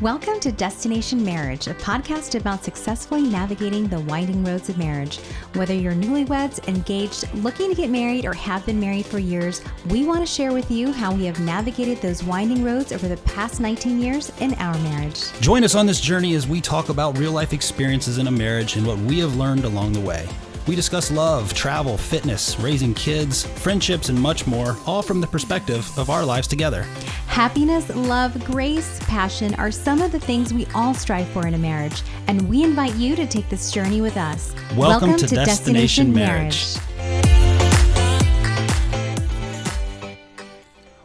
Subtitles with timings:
[0.00, 5.18] Welcome to Destination Marriage, a podcast about successfully navigating the winding roads of marriage.
[5.52, 9.60] Whether you're newlyweds, engaged, looking to get married, or have been married for years,
[9.90, 13.18] we want to share with you how we have navigated those winding roads over the
[13.18, 15.38] past 19 years in our marriage.
[15.42, 18.76] Join us on this journey as we talk about real life experiences in a marriage
[18.76, 20.26] and what we have learned along the way.
[20.66, 25.90] We discuss love, travel, fitness, raising kids, friendships, and much more, all from the perspective
[25.98, 26.82] of our lives together.
[27.26, 31.58] Happiness, love, grace, passion are some of the things we all strive for in a
[31.58, 34.54] marriage, and we invite you to take this journey with us.
[34.76, 36.76] Welcome, to, Destination, Marriage.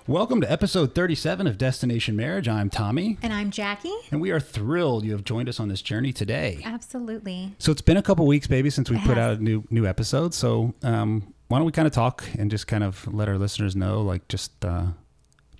[0.07, 2.47] Welcome to episode 37 of Destination Marriage.
[2.47, 3.91] I'm Tommy, And I'm Jackie.
[4.11, 6.61] and we are thrilled you have joined us on this journey today.
[6.63, 7.55] Absolutely.
[7.57, 10.35] So it's been a couple weeks, baby, since we put out a new new episode.
[10.35, 13.75] So um, why don't we kind of talk and just kind of let our listeners
[13.75, 14.87] know, like, just uh,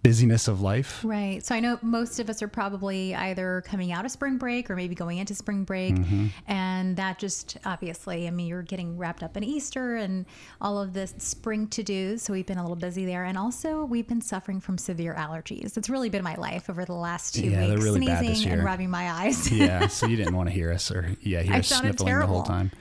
[0.05, 1.01] busyness of life.
[1.03, 1.43] Right.
[1.43, 4.75] So I know most of us are probably either coming out of spring break or
[4.75, 5.95] maybe going into spring break.
[5.95, 6.27] Mm-hmm.
[6.47, 10.25] And that just obviously, I mean, you're getting wrapped up in Easter and
[10.62, 12.20] all of the spring to do.
[12.20, 13.23] So we've been a little busy there.
[13.23, 15.75] And also, we've been suffering from severe allergies.
[15.75, 18.49] It's really been my life over the last two Yeah, they're weeks really bad sneezing
[18.49, 19.51] this and rubbing my eyes.
[19.55, 22.27] yeah, so you didn't want to hear us, or yeah, hear I us sniffling the
[22.27, 22.71] whole time.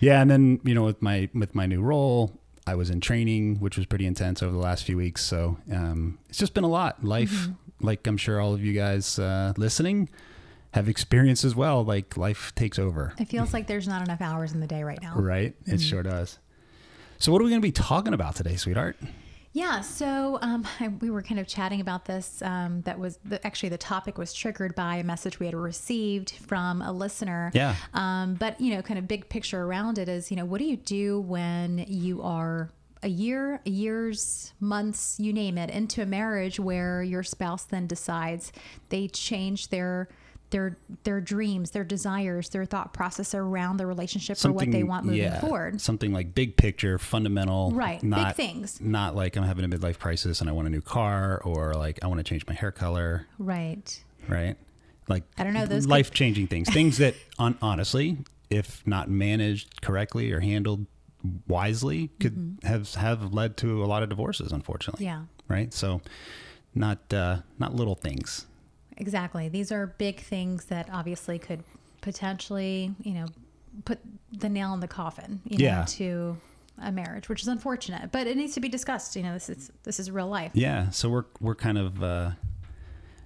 [0.00, 2.32] Yeah, and then you know, with my with my new role,
[2.70, 5.24] I was in training, which was pretty intense over the last few weeks.
[5.24, 7.02] So um, it's just been a lot.
[7.04, 7.86] Life, Mm-hmm.
[7.86, 10.08] like I'm sure all of you guys uh, listening
[10.74, 11.84] have experienced as well.
[11.84, 15.02] Like life takes over, it feels like there's not enough hours in the day right
[15.02, 15.14] now.
[15.16, 15.54] right?
[15.66, 15.76] It Mm-hmm.
[15.78, 16.38] sure does.
[17.18, 18.96] So what are we going to be talking about today, sweetheart?
[19.52, 22.42] Yeah, so um, I, we were kind of chatting about this.
[22.42, 26.30] Um, that was the, actually the topic was triggered by a message we had received
[26.30, 27.50] from a listener.
[27.54, 27.74] Yeah.
[27.94, 30.64] Um, but you know, kind of big picture around it is, you know, what do
[30.64, 32.70] you do when you are
[33.02, 38.52] a year, years, months, you name it, into a marriage where your spouse then decides
[38.90, 40.08] they change their
[40.50, 45.06] their their dreams, their desires, their thought process around the relationship or what they want
[45.06, 45.80] moving yeah, forward.
[45.80, 48.80] Something like big picture, fundamental, Right, big things.
[48.80, 51.98] Not like I'm having a midlife crisis and I want a new car, or like
[52.02, 54.02] I want to change my hair color, Right.
[54.28, 54.56] right?
[55.08, 58.18] Like I don't know, those life changing things, things that on, honestly,
[58.50, 60.86] if not managed correctly or handled
[61.46, 64.52] wisely, could have have led to a lot of divorces.
[64.52, 65.20] Unfortunately, Mm-hmm.
[65.22, 65.54] Yeah.
[65.54, 65.72] right.
[65.74, 66.00] So,
[66.74, 68.46] not uh, not little things.
[69.00, 69.48] Exactly.
[69.48, 71.64] These are big things that obviously could
[72.02, 73.26] potentially, you know,
[73.84, 73.98] put
[74.32, 75.84] the nail in the coffin, you know, Yeah.
[75.88, 76.36] to
[76.82, 79.14] a marriage, which is unfortunate, but it needs to be discussed.
[79.16, 80.50] You know, this is this is real life.
[80.54, 80.90] Yeah.
[80.90, 82.30] So we're we're kind of uh,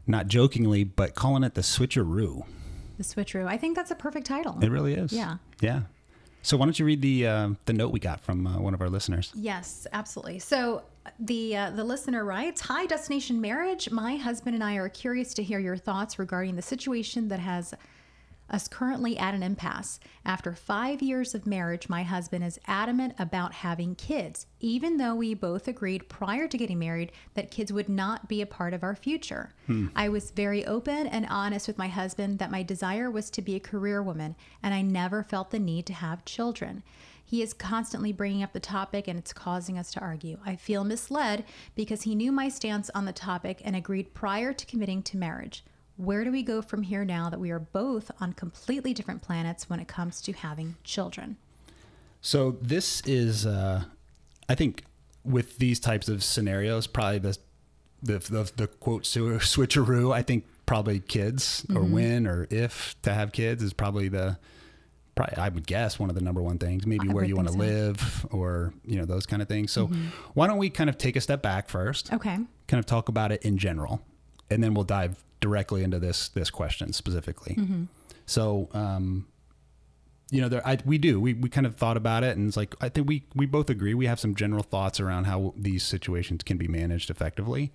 [0.07, 2.43] not jokingly, but calling it the switcheroo.
[2.99, 3.47] The switcheroo.
[3.47, 4.59] I think that's a perfect title.
[4.63, 5.13] It really is.
[5.13, 5.37] Yeah.
[5.61, 5.83] Yeah.
[6.43, 8.81] So why don't you read the uh, the note we got from uh, one of
[8.83, 9.33] our listeners?
[9.35, 10.39] Yes, absolutely.
[10.41, 10.83] So
[11.19, 13.91] the uh, the listener writes, "Hi, Destination Marriage.
[13.91, 17.75] My husband and I are curious to hear your thoughts regarding the situation that has
[18.51, 19.99] us currently at an impasse.
[20.25, 25.33] After five years of marriage, my husband is adamant about having kids, even though we
[25.35, 28.95] both agreed prior to getting married that kids would not be a part of our
[28.95, 29.55] future.
[29.97, 33.55] I was very open and honest with my husband that my desire was to be
[33.55, 36.83] a career woman, and I never felt the need to have children.
[37.35, 40.39] He is constantly bringing up the topic and it's causing us to argue.
[40.47, 44.67] I feel misled because he knew my stance on the topic and agreed prior to
[44.67, 45.65] committing to marriage.
[45.97, 49.69] Where do we go from here now that we are both on completely different planets
[49.69, 51.37] when it comes to having children?
[52.21, 53.83] So this is, uh,
[54.49, 54.85] I think,
[55.25, 57.37] with these types of scenarios, probably the
[58.01, 60.15] the the, the quote swi- switcheroo.
[60.15, 61.93] I think probably kids or Mm-hmm.
[61.93, 64.39] when or if to have kids is probably the
[65.15, 66.87] probably I would guess one of the number one things.
[66.87, 67.59] Maybe I where you want to so.
[67.59, 67.69] Mm-hmm.
[67.69, 69.73] live or you know those kind of things.
[69.73, 69.87] So
[70.35, 72.13] why don't we kind of take a step back first?
[72.13, 72.39] Okay.
[72.67, 74.03] kind of talk about it in general,
[74.51, 77.55] and then we'll dive directly into this this question specifically.
[78.27, 79.27] So, um,
[80.31, 82.57] you know, there I, we do we we kind of thought about it, and it's
[82.57, 85.83] like I think we we both agree we have some general thoughts around how these
[85.83, 87.73] situations can be managed effectively,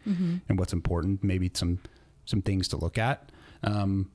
[0.50, 1.80] and what's important, maybe some
[2.26, 3.32] some things to look at.
[3.64, 4.12] Um,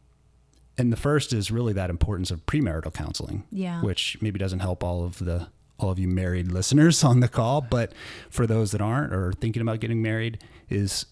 [0.76, 3.80] and the first is really that importance of premarital counseling Yeah.
[3.82, 5.48] which maybe doesn't help all of the
[5.78, 7.92] all of you married listeners on the call but
[8.30, 11.06] for those that aren't or thinking about getting married is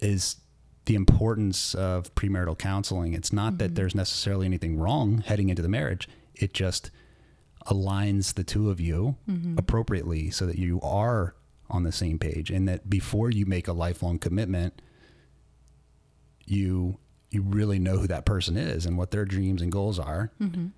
[0.00, 0.36] is
[0.86, 3.14] the importance of premarital counseling.
[3.14, 3.74] It's not that mm-hmm.
[3.74, 6.08] there's necessarily anything wrong heading into the marriage.
[6.34, 6.90] It just
[7.66, 9.56] aligns the two of you mm-hmm.
[9.56, 11.36] appropriately so that you are
[11.70, 14.82] on the same page and that before you make a lifelong commitment
[16.44, 16.98] you
[17.32, 20.72] you really know who that person is and what their dreams and goals are and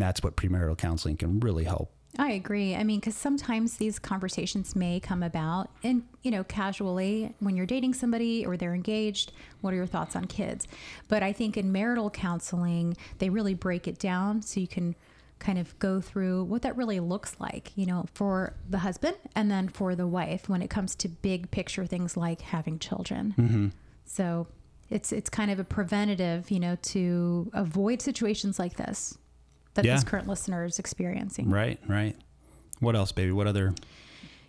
[0.00, 2.74] that's what premarital counseling can really help I agree.
[2.74, 7.66] I mean, because sometimes these conversations may come about and, you know, casually when you're
[7.66, 9.32] dating somebody or they're engaged.
[9.60, 10.66] What are your thoughts on kids?
[11.08, 14.96] But I think in marital counseling, they really break it down so you can
[15.38, 19.50] kind of go through what that really looks like, you know, for the husband and
[19.50, 23.34] then for the wife when it comes to big picture things like having children.
[23.38, 23.68] Mm-hmm.
[24.04, 24.48] So
[24.90, 29.16] it's it's kind of a preventative, you know, to avoid situations like this
[29.74, 29.94] that Yeah.
[29.94, 31.48] this current listener is experiencing.
[31.48, 32.16] Right, right.
[32.80, 33.30] What else, baby?
[33.32, 33.74] What other?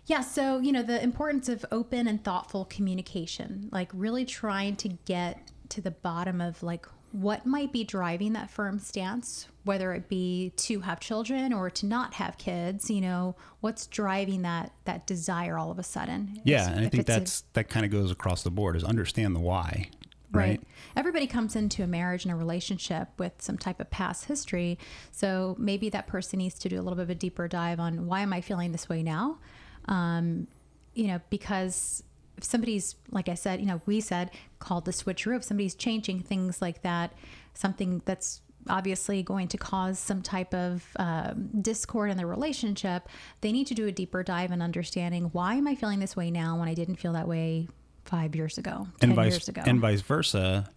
[0.06, 4.88] Yeah, so you know the importance of open and thoughtful communication, like really trying to
[5.04, 10.08] get to the bottom of like what might be driving that firm stance, whether it
[10.08, 12.90] be to have children or to not have kids.
[12.90, 16.40] You know, what's driving that that desire all of a sudden?
[16.44, 18.74] Yeah, and I think it's a- that's that kind of goes across the board.
[18.76, 19.88] Is understand the why,
[20.32, 20.48] right?
[20.48, 20.60] Right.
[20.96, 24.78] Everybody comes into a marriage and a relationship with some type of past history.
[25.10, 28.06] So maybe that person needs to do a little bit of a deeper dive on
[28.06, 29.38] why am I feeling this way now?
[29.86, 30.46] Um,
[30.94, 32.02] you know, because
[32.36, 36.20] if somebody's, like I said, you know, we said called the switcheroo, if somebody's changing
[36.20, 37.12] things like that,
[37.54, 43.08] something that's obviously going to cause some type of um, discord in the relationship,
[43.40, 46.30] they need to do a deeper dive in understanding why am I feeling this way
[46.30, 47.68] now when I didn't feel that way
[48.12, 49.62] five years ago, ten and vice years ago.
[49.66, 50.68] and vice versa.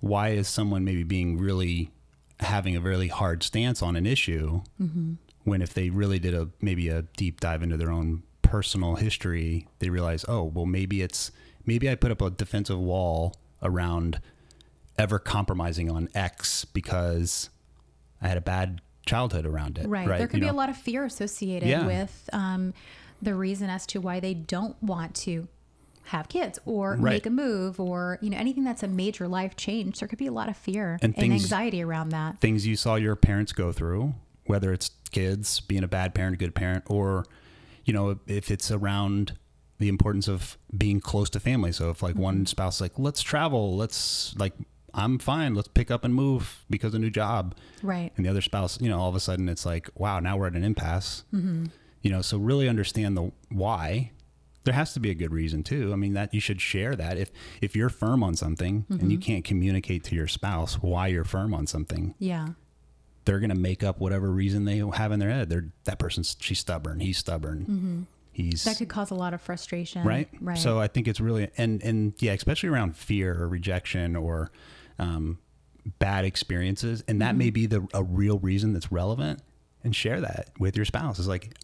[0.00, 1.90] Why is someone maybe being really
[2.40, 5.12] having a really hard stance on an issue Mm-hmm.
[5.44, 9.68] when if they really did a maybe a deep dive into their own personal history,
[9.78, 11.30] they realize, oh, well, maybe it's
[11.66, 14.20] maybe I put up a defensive wall around
[14.98, 17.50] ever compromising on X because
[18.22, 19.86] I had a bad childhood around it.
[19.86, 20.08] Right.
[20.08, 20.52] There could You be know?
[20.52, 21.86] a lot of fear associated Yeah.
[21.86, 22.72] with um,
[23.22, 25.46] the reason as to why they don't want to
[26.10, 27.14] have kids or Right.
[27.14, 29.98] make a move or you know anything that's a major life change.
[30.00, 32.40] There could be a lot of fear And and, things- anxiety around that.
[32.40, 34.14] things you saw your parents go through,
[34.46, 37.24] whether it's kids being a bad parent, a good parent, or
[37.84, 39.32] you know, if it's around
[39.78, 41.72] the importance of being close to family.
[41.72, 42.44] So if like one mm-hmm.
[42.44, 44.52] spouse is like, let's travel, let's like
[44.92, 47.54] I'm fine, let's pick up and move because of a new job.
[47.82, 48.12] Right.
[48.16, 50.48] And the other spouse, you know, all of a sudden it's like, wow, now we're
[50.48, 51.24] at an impasse.
[51.32, 51.66] Mm-hmm.
[52.02, 54.10] You know, so really understand the why.
[54.64, 55.92] There has to be a good reason too.
[55.92, 57.16] I mean, that you should share that.
[57.16, 57.30] If
[57.60, 59.24] if you're firm on something and you mm-hmm.
[59.24, 62.48] can't communicate to your spouse why you're firm on something, Yeah.
[63.24, 65.48] they're going to make up whatever reason they have in their head.
[65.48, 67.60] They're that person's she's stubborn, he's stubborn.
[67.60, 68.02] Mm-hmm.
[68.32, 70.06] He's That could cause a lot of frustration.
[70.06, 70.28] right?
[70.40, 70.58] Right.
[70.58, 74.50] So I think it's really and and yeah, especially around fear or rejection or
[74.98, 75.38] um,
[75.98, 77.54] bad experiences, and that may mm-hmm.
[77.54, 79.40] be the a real reason that's relevant.
[79.82, 81.18] And share that with your spouse.
[81.18, 81.54] Is like,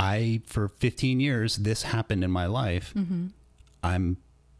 [0.00, 2.92] I for 15 years this happened in my life.
[2.96, 3.26] Mm-hmm.
[3.82, 4.16] I'm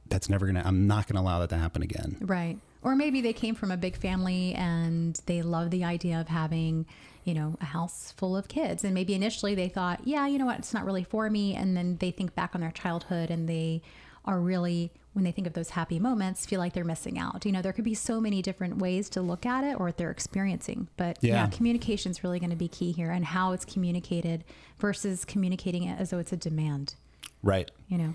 [0.09, 0.63] that's never gonna.
[0.65, 2.19] I'm not gonna allow that to happen again.
[2.21, 2.59] Right.
[2.83, 6.87] Or maybe they came from a big family and they love the idea of having,
[7.25, 8.85] you know, a house full of kids.
[8.85, 11.55] And maybe initially they thought, yeah, you know what, it's not really for me.
[11.55, 13.83] And then they think back on their childhood and they
[14.25, 17.45] are really, when they think of those happy moments, feel like they're missing out.
[17.45, 19.97] You know, there could be so many different ways to look at it or what
[19.97, 20.89] they're experiencing.
[20.97, 21.47] But yeah, Yeah.
[21.49, 24.45] communication is really going to be key here and how it's communicated
[24.79, 26.95] versus communicating it as though it's a demand,
[27.43, 27.71] Right.
[27.89, 28.15] you know?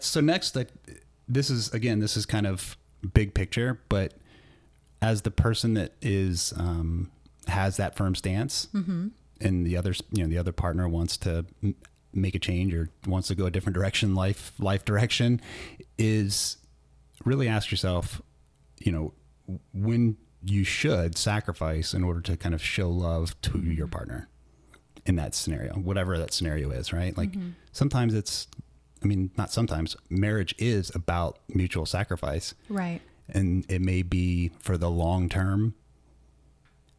[0.00, 0.68] So next like
[1.28, 2.76] this is again this is kind of
[3.14, 4.14] big picture but
[5.00, 7.08] as the person that is um,
[7.46, 8.66] has that firm stance
[9.40, 11.46] and the other you know the other partner wants to
[12.12, 15.40] make a change or wants to go a different direction life life direction
[15.96, 16.56] is
[17.24, 18.20] really ask yourself
[18.80, 19.12] you know
[19.72, 23.72] when you should sacrifice in order to kind of show love to mm-hmm.
[23.72, 24.28] your partner
[25.06, 27.16] in that scenario, whatever that scenario is, right?
[27.16, 27.50] Like mm-hmm.
[27.72, 28.46] sometimes it's,
[29.02, 32.54] I mean, not sometimes, marriage is about mutual sacrifice.
[32.68, 33.00] Right.
[33.28, 35.74] And it may be for the long term,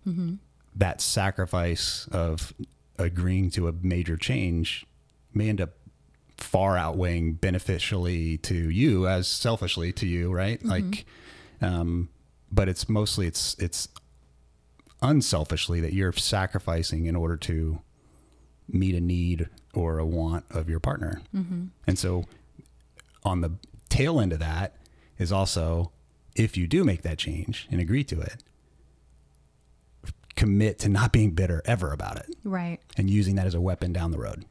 [0.07, 0.35] mm-hmm.
[0.75, 2.53] that sacrifice of
[2.97, 4.85] agreeing to a major change
[5.33, 5.71] may end up
[6.37, 10.63] far outweighing beneficially to you as selfishly to you, right?
[10.65, 11.05] Like,
[11.61, 12.09] um,
[12.51, 13.87] but it's mostly it's it's
[15.01, 17.79] unselfishly that you're sacrificing in order to
[18.67, 21.21] meet a need or a want of your partner.
[21.33, 22.25] And so
[23.23, 23.51] on the
[23.89, 24.75] tail end of that
[25.17, 25.91] is also
[26.35, 28.43] if you do make that change and agree to it,
[30.35, 32.79] commit to not being bitter ever about it Right.
[32.97, 34.45] and using that as a weapon down the road.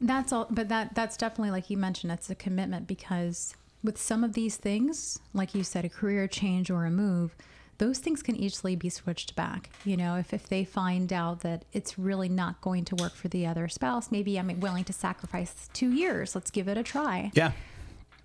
[0.00, 2.12] That's all, but that that's definitely like you mentioned.
[2.12, 6.70] It's a commitment because with some of these things, like you said, a career change
[6.70, 7.34] or a move,
[7.78, 9.70] those things can easily be switched back.
[9.84, 13.28] You know, if if they find out that it's really not going to work for
[13.28, 16.34] the other spouse, maybe I'm willing to sacrifice two years.
[16.34, 17.30] Let's give it a try.
[17.34, 17.52] Yeah.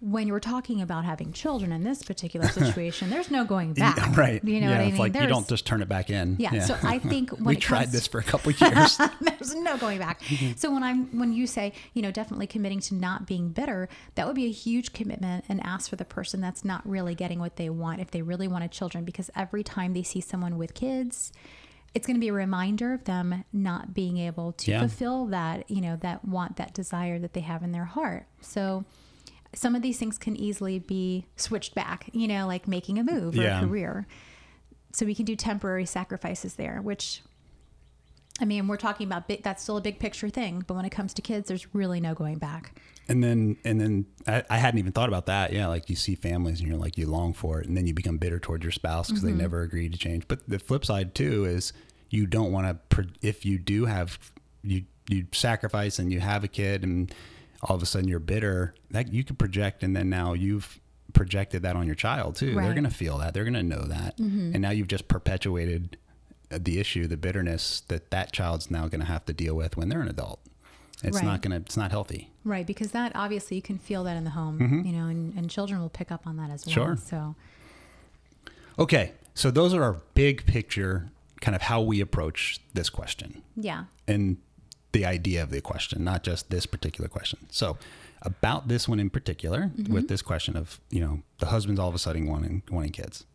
[0.01, 4.17] When you're talking about having children in this particular situation, there's no going back.
[4.17, 4.43] right.
[4.43, 4.99] You know yeah, what I it's mean?
[4.99, 6.37] like you don't just turn it back in.
[6.39, 8.97] Yeah, so I think when we tried comes- this for a couple of years.
[9.21, 10.21] there's no going back.
[10.23, 10.53] Mm-hmm.
[10.57, 14.25] So when I'm when you say, you know, definitely committing to not being bitter, that
[14.25, 17.57] would be a huge commitment and ask for the person that's not really getting what
[17.57, 21.31] they want if they really wanted children because every time they see someone with kids,
[21.93, 24.79] it's going to be a reminder of them not being able to Yeah.
[24.79, 28.25] fulfill that, you know, that want, that desire that they have in their heart.
[28.41, 28.85] So
[29.53, 33.37] some of these things can easily be switched back, you know, like making a move
[33.37, 33.59] or Yeah.
[33.61, 34.07] a career.
[34.93, 37.21] So we can do temporary sacrifices there, which
[38.39, 40.89] I mean, we're talking about big, that's still a big picture thing, but when it
[40.89, 42.75] comes to kids, there's really no going back.
[43.07, 45.53] And then, and then I, I hadn't even thought about that.
[45.53, 47.93] Yeah, like you see families and you're like, you long for it, and then you
[47.93, 49.37] become bitter towards your spouse because Mm-hmm.
[49.37, 50.27] they never agreed to change.
[50.27, 51.71] But the flip side too is
[52.09, 53.05] you don't want to.
[53.21, 54.17] If you do have
[54.63, 57.13] you you sacrifice and you have a kid, and
[57.63, 60.79] all of a sudden you're bitter, that you could project, and then now you've
[61.13, 62.55] projected that on your child too.
[62.55, 63.33] They're going to feel that.
[63.33, 64.51] They're going to know that, Mm-hmm.
[64.53, 65.97] and now you've just perpetuated
[66.51, 69.77] uh, the issue, the bitterness that that child's now going to have to deal with
[69.77, 70.39] when they're an adult.
[71.03, 71.25] It's Right.
[71.25, 71.57] not going to.
[71.57, 72.29] It's not healthy.
[72.45, 72.65] Right.
[72.65, 75.81] Because that obviously you can feel that in the home, you know, and, and children
[75.81, 76.75] will pick up on that as well.
[76.75, 76.93] Mm-hmm.
[76.95, 76.97] Sure.
[76.97, 77.35] So,
[78.79, 81.09] Okay, so those are our big picture,
[81.41, 83.85] kind of how we approach this question yeah.
[84.07, 84.37] and
[84.91, 87.39] the idea of the question, not just this particular question.
[87.49, 87.77] So,
[88.21, 89.93] about this one in particular, mm-hmm.
[89.93, 93.25] with this question of you know the husband's all of a sudden wanting wanting kids.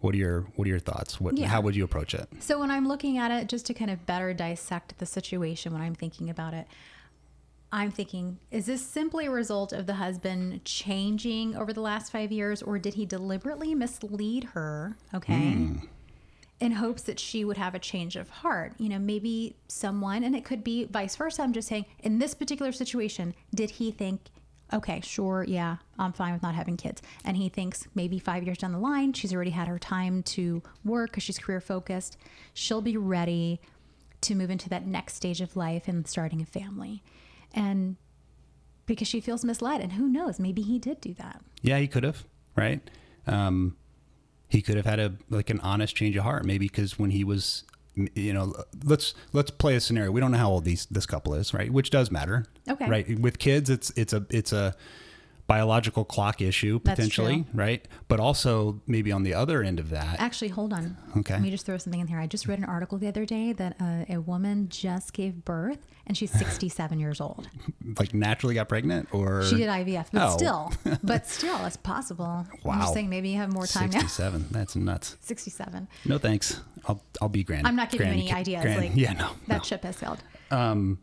[0.00, 1.20] What are your What are your thoughts?
[1.20, 1.48] What Yeah.
[1.48, 2.28] How would you approach it?
[2.40, 5.82] So when I'm looking at it, just to kind of better dissect the situation when
[5.82, 6.66] I'm thinking about it,
[7.72, 12.30] I'm thinking, is this simply a result of the husband changing over the last five
[12.30, 14.96] years, or did he deliberately mislead her?
[15.14, 15.52] Okay.
[15.52, 15.76] Hmm.
[16.58, 18.72] In hopes that she would have a change of heart.
[18.78, 21.42] You know, maybe someone, and it could be vice versa.
[21.42, 24.30] I'm just saying, in this particular situation, did he think,
[24.72, 27.02] okay, sure, yeah, I'm fine with not having kids?
[27.24, 30.62] And he thinks maybe five years down the line, she's already had her time to
[30.82, 32.16] work because she's career focused.
[32.54, 33.60] She'll be ready
[34.22, 37.02] to move into that next stage of life and starting a family.
[37.52, 37.96] And
[38.86, 41.42] because she feels misled, and who knows, maybe he did do that.
[41.60, 42.24] Yeah, he could have,
[42.56, 42.80] right?
[43.26, 43.76] Um,
[44.48, 47.24] he could have had a like an honest change of heart, maybe because when he
[47.24, 47.64] was,
[48.14, 50.10] you know, let's let's play a scenario.
[50.10, 51.70] We don't know how old these this couple is, right?
[51.72, 52.88] Which does matter, Okay.
[52.88, 53.18] Right?
[53.18, 54.74] With kids, it's it's a it's a
[55.46, 57.86] biological clock issue potentially, right?
[58.08, 60.96] But also maybe on the other end of that, Actually, hold on.
[61.18, 61.34] Okay.
[61.34, 62.18] Let me just throw something in here.
[62.18, 65.86] I just read an article the other day that uh, a woman just gave birth
[66.06, 67.48] and she's 67 years old.
[67.98, 70.36] like naturally got pregnant, or She did IVF, but Oh.
[70.36, 70.72] still,
[71.04, 72.46] but still, it's possible.
[72.64, 72.72] Wow.
[72.72, 74.00] I'm just saying maybe you have more time now.
[74.00, 74.46] sixty-seven.
[74.50, 75.16] That's nuts.
[75.20, 75.86] 67.
[76.06, 76.60] No thanks.
[76.86, 77.66] I'll I'll be grand.
[77.66, 78.62] I'm not giving you any ideas.
[78.62, 79.62] gran- like yeah, no, that no.
[79.62, 80.18] ship has sailed.
[80.50, 80.98] Um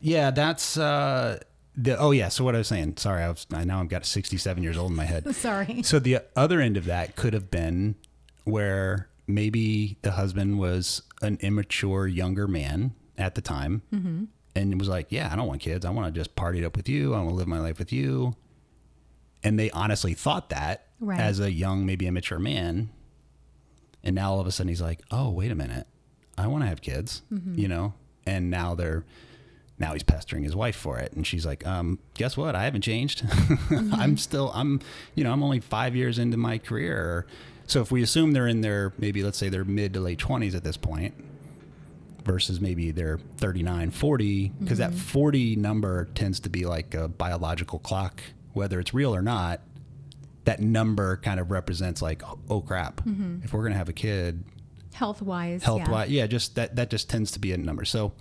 [0.00, 1.38] yeah, that's uh
[1.76, 4.04] the oh yeah, so what I was saying, sorry, I was I now I've got
[4.04, 5.34] 67 years old in my head.
[5.34, 5.82] Sorry.
[5.82, 7.94] So the other end of that could have been
[8.44, 14.24] where maybe the husband was an immature younger man at the time Mm-hmm.
[14.56, 15.84] and was like, "Yeah, I don't want kids.
[15.86, 17.14] I want to just party it up with you.
[17.14, 18.34] I want to live my life with you."
[19.44, 21.18] And they honestly thought that Right.
[21.18, 22.90] as a young, maybe immature man.
[24.04, 25.86] And now all of a sudden he's like, "Oh, wait a minute.
[26.36, 27.58] I want to have kids." Mm-hmm.
[27.58, 27.94] You know?
[28.26, 29.04] And now they're
[29.78, 31.12] now he's pestering his wife for it.
[31.12, 32.54] And she's like um guess what?
[32.54, 33.24] I haven't changed.
[33.72, 33.94] Mm-hmm.
[33.94, 34.80] I'm still i'm
[35.14, 37.26] you know i'm only five years into my career.
[37.66, 40.54] So if we assume they're in their maybe let's say they're mid to late 20s
[40.54, 41.14] at this point
[42.22, 44.98] versus maybe they're 39 40 because that mm-hmm.
[44.98, 49.60] 40 number tends to be like a biological clock whether it's real or not
[50.44, 52.96] that number kind of represents like oh crap.
[53.04, 53.38] Mm-hmm.
[53.44, 54.44] If we're gonna have a kid
[54.94, 55.62] Health wise.
[55.62, 55.90] health yeah.
[55.90, 57.84] wise yeah just that that just tends to be a number.
[57.84, 58.12] So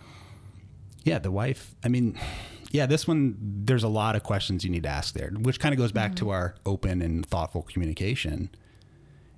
[1.03, 2.17] yeah the wife i mean
[2.71, 5.73] yeah this one there's a lot of questions you need to ask there which kind
[5.73, 6.25] of goes back Mm-hmm.
[6.25, 8.49] to our open and thoughtful communication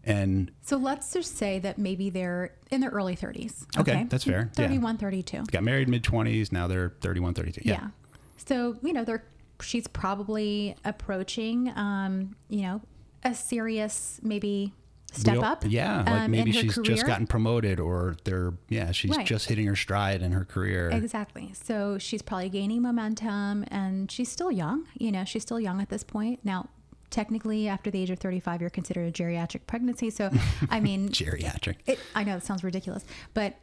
[0.05, 3.65] and So let's just say that maybe they're in their early 30s.
[3.77, 4.49] Okay, that's fair.
[4.57, 4.67] Yeah.
[4.67, 5.43] 31, 32.
[5.49, 7.87] got married mid 20s now they're 31 32 yeah, Yeah.
[8.35, 9.23] So, you know, they're
[9.61, 12.81] she's probably approaching um, you know,
[13.23, 14.73] a serious maybe
[15.15, 15.63] step Real- up.
[15.67, 16.85] yeah like um, maybe in her she's career.
[16.85, 19.25] just gotten promoted or they're yeah she's Right.
[19.25, 21.51] just hitting her stride in her career Exactly.
[21.53, 24.85] So she's probably gaining momentum and she's still young.
[24.97, 26.39] You know, she's still young at this point.
[26.43, 26.69] Now,
[27.09, 30.09] technically, after the age of 35, you're considered a geriatric pregnancy.
[30.09, 30.31] So,
[30.69, 33.03] I mean, geriatric it, I know it sounds ridiculous,
[33.33, 33.55] but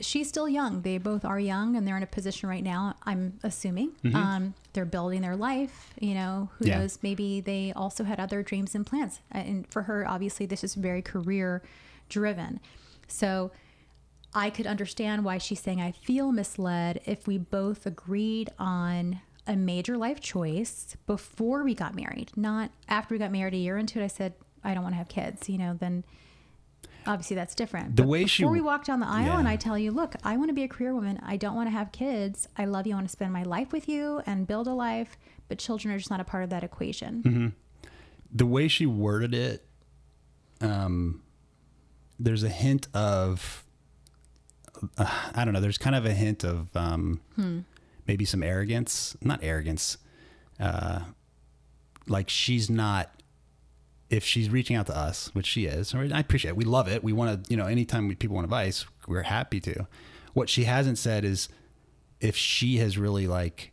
[0.00, 0.82] she's still young.
[0.82, 3.92] They both are young and they're in a position right now, I'm assuming.
[4.14, 5.92] Um, they're building their life.
[6.00, 6.72] You know, who Mm-hmm.
[6.72, 6.78] Yeah.
[6.80, 6.98] knows?
[7.02, 9.20] Maybe they also had other dreams and plans.
[9.30, 11.62] And for her, obviously, this is very career
[12.08, 12.60] driven.
[13.08, 13.50] So,
[14.34, 19.56] I could understand why she's saying I feel misled if we both agreed on a
[19.56, 24.00] major life choice before we got married, not after we got married a year into
[24.00, 24.04] it.
[24.04, 24.32] I said,
[24.64, 26.02] I don't want to have kids, you know, then
[27.06, 27.96] obviously that's different.
[27.96, 30.14] The But way she- before we walk down the aisle and I tell you, look,
[30.24, 31.20] I want to be a career woman.
[31.24, 32.48] I don't want to have kids.
[32.56, 32.92] I love you.
[32.92, 35.16] I want to spend my life with you and build a life,
[35.48, 37.22] but children are just not a part of that equation.
[37.22, 37.46] Mm-hmm.
[38.34, 39.66] the way she worded it,
[40.60, 41.22] um,
[42.18, 43.64] there's a hint of,
[44.96, 45.60] uh, I don't know.
[45.60, 47.20] There's kind of a hint of um,
[48.06, 49.98] maybe some arrogance, not arrogance,
[50.60, 51.00] uh,
[52.06, 53.10] like she's not.
[54.12, 56.56] If she's reaching out to us, which she is, I appreciate it.
[56.56, 57.02] We love it.
[57.02, 59.86] We want to, you know, anytime we, people want advice, we're happy to.
[60.34, 61.48] What she hasn't said is
[62.20, 63.72] if she has really like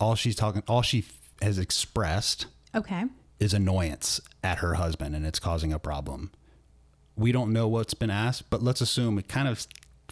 [0.00, 3.04] all she's talking, all she f- has expressed Okay.
[3.38, 6.32] is annoyance at her husband and it's causing a problem.
[7.14, 9.66] We don't know what's been asked, but let's assume it kind of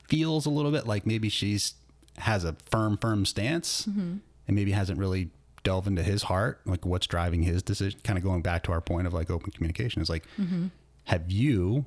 [0.07, 1.75] feels a little bit like maybe she's
[2.19, 4.17] has a firm, firm stance mm-hmm.
[4.47, 5.31] and maybe hasn't really
[5.63, 8.01] delved into his heart, like what's driving his decision.
[8.05, 10.67] Kind of going back to our point of like open communication is like, mm-hmm.
[11.05, 11.85] have you,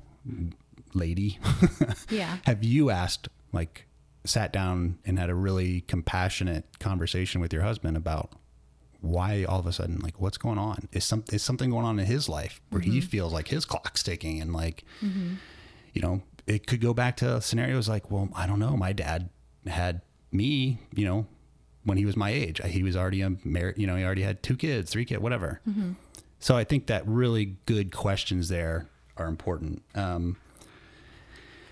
[0.94, 1.38] lady,
[2.10, 2.38] Yeah.
[2.44, 3.86] have you asked like
[4.24, 8.32] sat down and had a really compassionate conversation with your husband about
[9.00, 11.98] why all of a sudden like what's going on is some is something going on
[11.98, 13.08] in his life where he mm-hmm.
[13.08, 15.34] feels like his clock's ticking and like mm-hmm.
[15.92, 19.28] you know it could go back to scenarios like well i don't know my dad
[19.66, 20.00] had
[20.32, 21.26] me you know
[21.86, 24.42] when he was my age he was already a married you know he already had
[24.42, 25.60] two kids three kids whatever
[26.38, 30.36] so i think that really good questions there are important um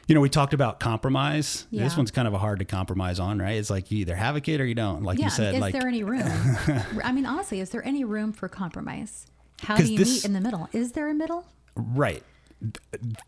[0.07, 1.67] you know, we talked about compromise.
[1.73, 3.57] This one's kind of a hard to compromise on, right?
[3.57, 5.03] It's like you either have a kid or you don't.
[5.03, 5.27] Like yeah.
[5.27, 6.29] you said, is like there any room?
[7.05, 9.27] I mean, honestly, is there any room for compromise?
[9.63, 10.69] How do you this- meet in the middle?
[10.73, 11.47] Is there a middle?
[11.75, 12.23] Right.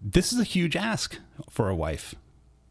[0.00, 1.18] This is a huge ask
[1.50, 2.14] for a wife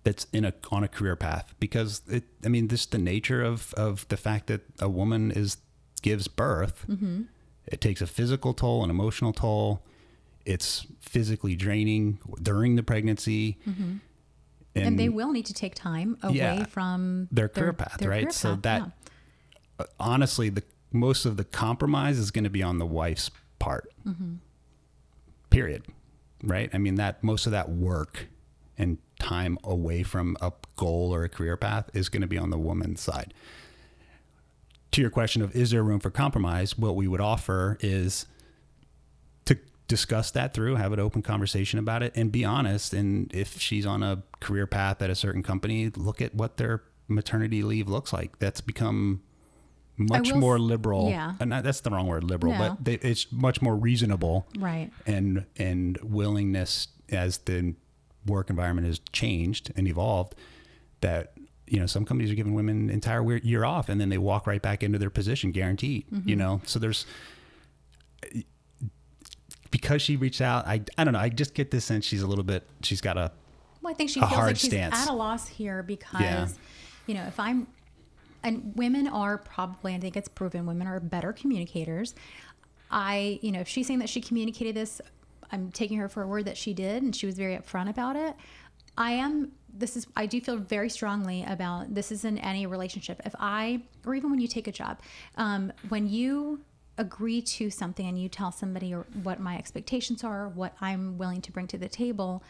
[0.06, 2.24] that's in a on a career path because it.
[2.46, 5.58] I mean, this the nature of of the fact that a woman is
[6.02, 6.86] gives birth.
[7.68, 9.82] It takes a physical toll, an emotional toll.
[10.46, 13.58] It's physically draining during the pregnancy.
[13.68, 13.96] Mm-hmm.
[14.76, 16.66] And, they will need to take time away Yeah.
[16.66, 18.24] from Their career path, their right?
[18.24, 18.92] career So path, that-
[19.80, 19.86] yeah.
[20.00, 23.92] honestly, the most of the compromise is going to be on the wife's part.
[24.06, 24.36] Mm-hmm.
[25.50, 25.84] Period.
[26.44, 26.70] Right.
[26.74, 28.28] I mean that most of that work
[28.78, 32.50] and time away from a goal or a career path is going to be on
[32.50, 33.34] the woman's side.
[34.92, 38.26] To your question of is there room for compromise, what we would offer is
[39.46, 42.94] to discuss that through, have an open conversation about it, and be honest.
[42.94, 46.84] And if she's on a career path at a certain company, look at what their
[47.08, 48.40] maternity leave looks like.
[48.40, 49.22] That's become
[49.98, 51.10] much more liberal.
[51.10, 51.36] yeah.
[51.40, 52.60] And that's the wrong word, liberal, No.
[52.60, 54.92] but they, it's much more reasonable Right.
[55.06, 57.76] and and willingness as the
[58.26, 60.36] work environment has changed and evolved
[61.02, 61.34] that
[61.68, 64.62] you know some companies are giving women entire year off and then they walk right
[64.62, 66.30] back into their position guaranteed Mm-hmm.
[66.30, 67.06] you know so there's
[69.72, 72.28] because she reached out I, I don't know i just get this sense she's a
[72.28, 73.32] little bit she's got a
[73.82, 74.96] Well, I think she a feels like she's stance.
[74.96, 76.48] at a loss here because, Yeah.
[77.08, 77.68] you know, if I'm,
[78.44, 82.16] and women are probably, I think it's proven, women are better communicators.
[82.92, 85.02] I, you know, if she's saying that she communicated this,
[85.52, 88.16] I'm taking her for a word that she did, and she was very upfront about
[88.16, 88.36] it.
[88.98, 89.52] I am.
[89.74, 90.08] This is.
[90.16, 92.12] I do feel very strongly about this.
[92.12, 93.22] Is in any relationship.
[93.26, 95.00] If I, or even when you take a job,
[95.38, 96.62] um, when you
[96.98, 101.52] agree to something and you tell somebody what my expectations are, what I'm willing to
[101.52, 102.42] bring to the table,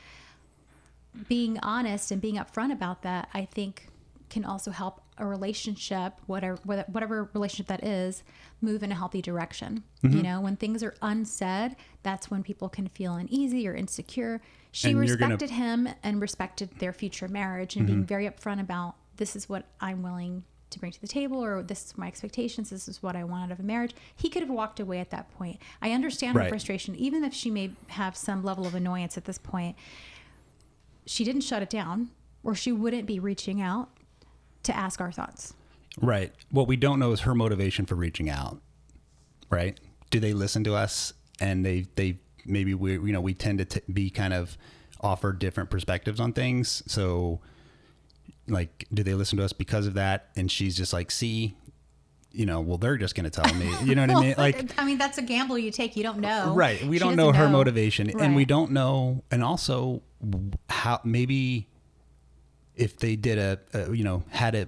[1.28, 3.88] being honest and being upfront about that, I think
[4.30, 8.24] can also help a relationship, whatever whatever relationship that is,
[8.62, 9.84] move in a healthy direction.
[10.04, 10.18] Mm-hmm.
[10.18, 14.42] You know, when things are unsaid, that's when people can feel uneasy or insecure.
[14.72, 17.96] She And you're gonna- respected him and respected their future marriage and Mm-hmm.
[17.96, 21.64] being very upfront about this is what I'm willing to bring to the table or
[21.64, 24.42] this is my expectations this is what i want out of a marriage he could
[24.42, 28.18] have walked away at that point i understand her frustration even if she may have
[28.18, 29.78] some level of annoyance at this point
[31.06, 32.10] she didn't shut it down
[32.44, 33.90] or she wouldn't be reaching out
[34.66, 35.54] to ask our thoughts.
[36.02, 36.34] Right.
[36.52, 38.60] What we don't know is her motivation for reaching out.
[39.50, 39.80] Right?
[40.10, 43.66] Do they listen to us and they they maybe we you know we tend to
[43.66, 44.58] t- be kind of
[45.02, 46.84] offer different perspectives on things.
[46.88, 47.40] So
[48.48, 51.56] like do they listen to us because of that and she's just like, "See,
[52.32, 54.36] you know, well they're just going to tell me." You know what I mean?
[54.38, 55.96] Like I mean, that's a gamble you take.
[55.96, 56.54] You don't know.
[56.54, 56.84] Right.
[56.84, 60.02] We She don't know her motivation, and we don't know, and also
[60.70, 61.68] how maybe
[62.76, 64.68] if they did a, a you know had a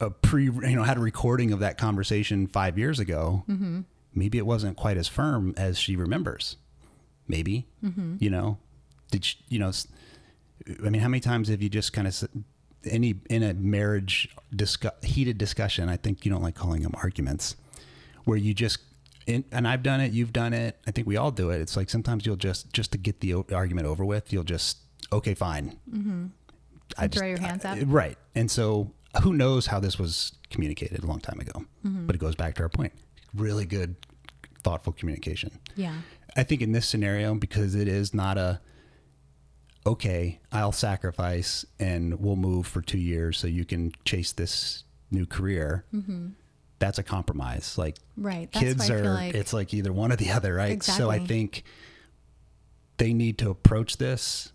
[0.00, 3.80] a pre you know had a recording of that conversation five years ago, Mm-hmm.
[4.14, 6.56] maybe it wasn't quite as firm as she remembers.
[7.26, 8.16] Maybe Mm-hmm.
[8.20, 8.58] you know
[9.10, 9.72] did she, you know?
[10.84, 12.28] I mean, how many times have you just kind of
[12.84, 15.88] any in a marriage discuss, heated discussion?
[15.88, 17.56] I think you don't like calling them arguments
[18.24, 18.78] where you just
[19.26, 20.76] in, and I've done it, you've done it.
[20.86, 21.60] I think we all do it.
[21.62, 24.78] It's like sometimes you'll just just to get the o- argument over with, you'll just
[25.10, 25.78] okay, fine.
[25.90, 26.26] Mm-hmm.
[26.96, 27.78] I throw your hands up.
[27.86, 28.16] right?
[28.34, 31.64] And so who knows how this was communicated a long time ago?
[31.84, 32.06] Mm-hmm.
[32.06, 32.92] But it goes back to our point.
[33.34, 33.96] Really good,
[34.62, 35.58] thoughtful communication.
[35.76, 35.94] Yeah.
[36.36, 38.60] I think in this scenario, because it is not a
[39.86, 45.24] okay, I'll sacrifice and we'll move for two years so you can chase this new
[45.24, 45.84] career.
[45.94, 46.28] Mm-hmm.
[46.78, 47.78] That's a compromise.
[47.78, 48.50] Like Right.
[48.52, 50.82] That's kids I are, feel like it's like either one or the other, right?
[50.82, 51.64] So I think
[52.98, 54.52] they need to approach this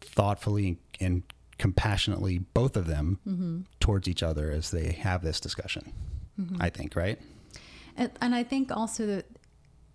[0.00, 1.22] thoughtfully and
[1.58, 3.60] compassionately, both of them, Mm-hmm.
[3.80, 5.92] towards each other as they have this discussion.
[6.60, 7.18] I think, right?
[7.96, 9.26] And, and I think also that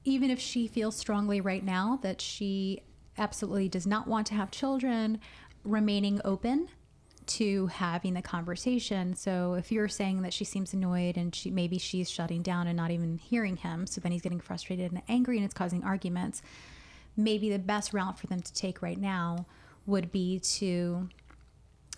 [0.03, 2.81] even if she feels strongly right now that she
[3.17, 5.21] absolutely does not want to have children,
[5.63, 6.67] remaining open
[7.25, 9.15] to having the conversation.
[9.15, 12.75] So if you're saying that she seems annoyed and she maybe she's shutting down and
[12.75, 16.41] not even hearing him, so then he's getting frustrated and angry and it's causing arguments,
[17.15, 19.45] maybe the best route for them to take right now
[19.85, 21.07] would be to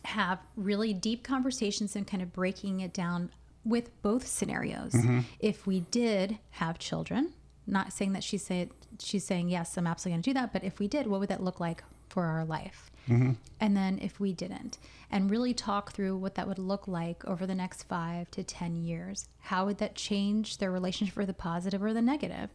[0.06, 3.32] have really deep conversations and kind of breaking it down
[3.64, 4.94] with both scenarios.
[4.94, 5.22] Mm-hmm.
[5.40, 7.34] If we did have children,
[7.68, 10.64] not saying that she said she's saying yes, I'm absolutely going to do that, but
[10.64, 12.92] if we did, what would that look like for our life?
[13.10, 13.34] Mm-hmm.
[13.60, 14.78] And then if we didn't,
[15.12, 18.76] and really talk through what that would look like over the next five to 10
[18.76, 19.28] years.
[19.40, 22.50] How would that change their relationship for the positive or the negative?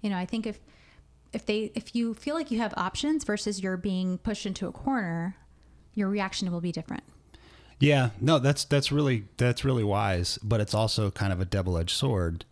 [0.00, 0.60] You know, I think if,
[1.32, 4.72] if they, if you feel like you have options versus you're being pushed into a
[4.72, 5.36] corner,
[5.96, 7.02] your reaction will be different.
[7.80, 11.90] Yeah, no, that's that's really that's really wise, but it's also kind of a double-edged
[11.90, 12.44] sword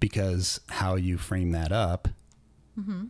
[0.00, 2.08] because how you frame that up
[2.78, 3.04] mm-hmm.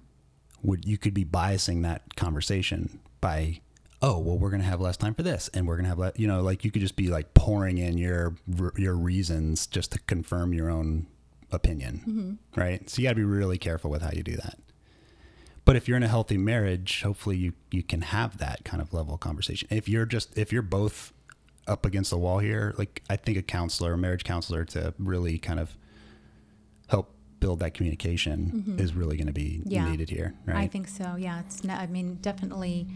[0.62, 3.58] would you could be biasing that conversation by
[4.02, 6.26] oh well we're gonna have less time for this and we're gonna have le-, you
[6.26, 8.36] know like you could just be like pouring in your
[8.76, 11.06] your reasons just to confirm your own
[11.50, 12.60] opinion mm-hmm.
[12.60, 12.90] right?
[12.90, 14.58] So you got to be really careful with how you do that
[15.64, 18.92] but if you're in a healthy marriage hopefully you you can have that kind of
[18.92, 21.12] level of conversation if you're just if you're both
[21.66, 25.38] up against the wall here like i think a counselor a marriage counselor to really
[25.38, 25.76] kind of
[26.88, 28.78] help build that communication mm-hmm.
[28.78, 29.88] is really going to be Yeah.
[29.90, 30.56] needed here right?
[30.58, 31.16] I think so.
[31.18, 31.64] Yeah, it's.
[31.64, 32.86] Not, I mean, definitely.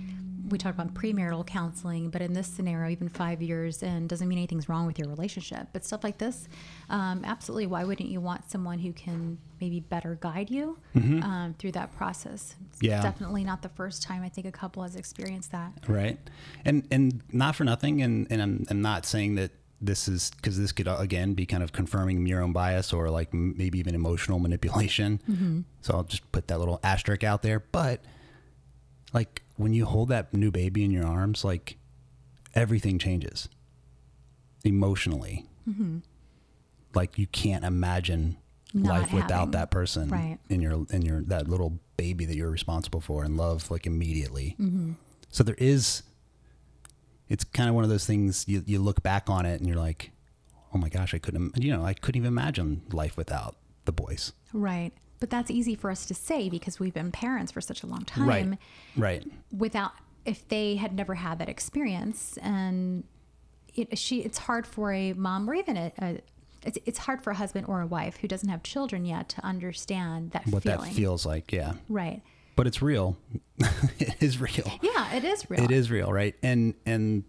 [0.49, 4.39] We talked about premarital counseling, but in this scenario, even five years in doesn't mean
[4.39, 5.69] anything's wrong with your relationship.
[5.73, 6.49] But stuff like this,
[6.89, 7.67] um, absolutely.
[7.67, 12.55] Why wouldn't you want someone who can maybe better guide you um, through that process?
[12.69, 12.87] It's Mm-hmm.
[12.87, 13.03] Yeah.
[13.03, 15.73] definitely not the first time I think a couple has experienced that.
[15.89, 16.19] right
[16.65, 20.59] and and not for nothing and and i'm, I'm not saying that this is because
[20.59, 23.95] this could again be kind of confirming your own bias or like m- maybe even
[23.95, 28.03] emotional manipulation so i'll just put that little asterisk out there but
[29.15, 31.77] like when you hold that new baby in your arms like
[32.55, 33.49] everything changes
[34.65, 35.47] emotionally
[36.95, 38.37] like you can't imagine
[38.73, 40.39] Not life without that person right.
[40.49, 44.55] in your in your that little baby that you're responsible for and love like immediately
[44.61, 44.93] Mm-hmm.
[45.31, 46.03] so there is
[47.29, 49.77] it's kind of one of those things you, you look back on it and you're
[49.79, 50.13] like
[50.75, 54.33] oh my gosh i couldn't you know i couldn't even imagine life without the boys
[54.53, 54.93] Right.
[55.19, 58.05] But that's easy for us to say because we've been parents for such a long
[58.05, 58.29] time.
[58.29, 58.59] right.
[58.97, 59.93] right without
[60.25, 62.39] if they had never had that experience.
[62.43, 63.05] And
[63.75, 66.21] it, she it's hard for a mom or even a, a
[66.63, 69.45] it's, it's hard for a husband or a wife who doesn't have children yet to
[69.45, 70.81] understand that what feeling.
[70.81, 71.75] that feels like yeah.
[71.89, 72.23] Right.
[72.57, 73.17] But it's real.
[73.99, 74.79] It is real.
[74.83, 75.63] Yeah it is real.
[75.63, 76.35] It is real, right?
[76.43, 77.25] And and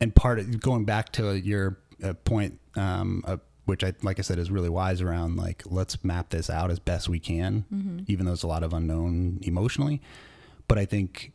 [0.00, 4.22] and part of going back to your uh, point, um, uh, which I like I
[4.22, 8.00] said is really wise around like let's map this out as best we can, mm-hmm.
[8.06, 10.00] even though it's a lot of unknown emotionally.
[10.68, 11.32] But I think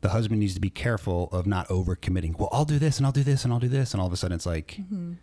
[0.00, 2.38] the husband needs to be careful of not overcommitting.
[2.38, 4.12] Well, I'll do this and I'll do this and I'll do this, and all of
[4.12, 5.14] a sudden it's like, mm-hmm.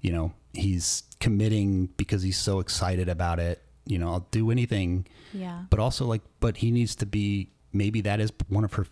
[0.00, 3.62] you know, he's committing because he's so excited about it.
[3.84, 8.00] You know, I'll do anything yeah but also like but he needs to be maybe
[8.00, 8.84] that is one of her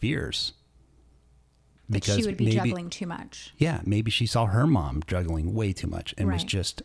[1.89, 5.73] that she would be juggling too much yeah maybe she saw her mom juggling way
[5.73, 6.83] too much and was just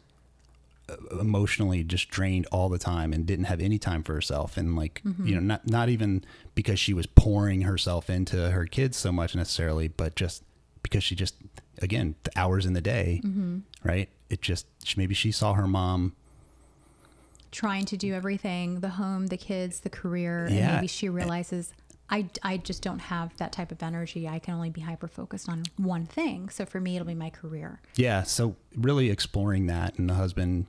[0.90, 4.76] uh, emotionally just drained all the time and didn't have any time for herself and
[4.76, 5.26] like Mm-hmm.
[5.28, 6.24] you know not not even
[6.56, 10.44] because she was pouring herself into her kids so much necessarily but just
[10.84, 11.36] because she just
[11.82, 13.60] again the hours in the day Mm-hmm.
[13.84, 14.66] right it just
[14.98, 16.14] maybe she saw her mom
[17.52, 20.76] trying to do everything the home the kids the career and Yeah.
[20.76, 21.74] maybe she realizes
[22.12, 24.28] I, I just don't have that type of energy.
[24.28, 26.50] I can only be hyper focused on one thing.
[26.50, 27.82] So for me, it'll be my career.
[27.96, 30.66] Yeah, so really exploring that, and the husband,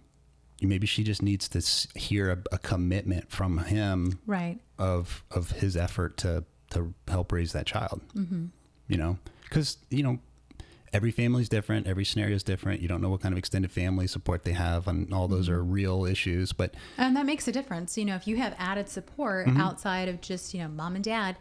[0.60, 4.58] maybe she just needs to hear a, a commitment from him Right.
[4.78, 8.00] of of his effort to to help raise that child.
[8.14, 8.46] Mm-hmm.
[8.88, 10.18] You know, because you know,
[10.92, 12.80] every family is different, every scenario is different.
[12.80, 15.62] You don't know what kind of extended family support they have, and all those are
[15.62, 16.52] real issues.
[16.52, 17.96] But And that makes a difference.
[17.96, 21.36] You know, if you have added support outside of just, you know, mom and dad,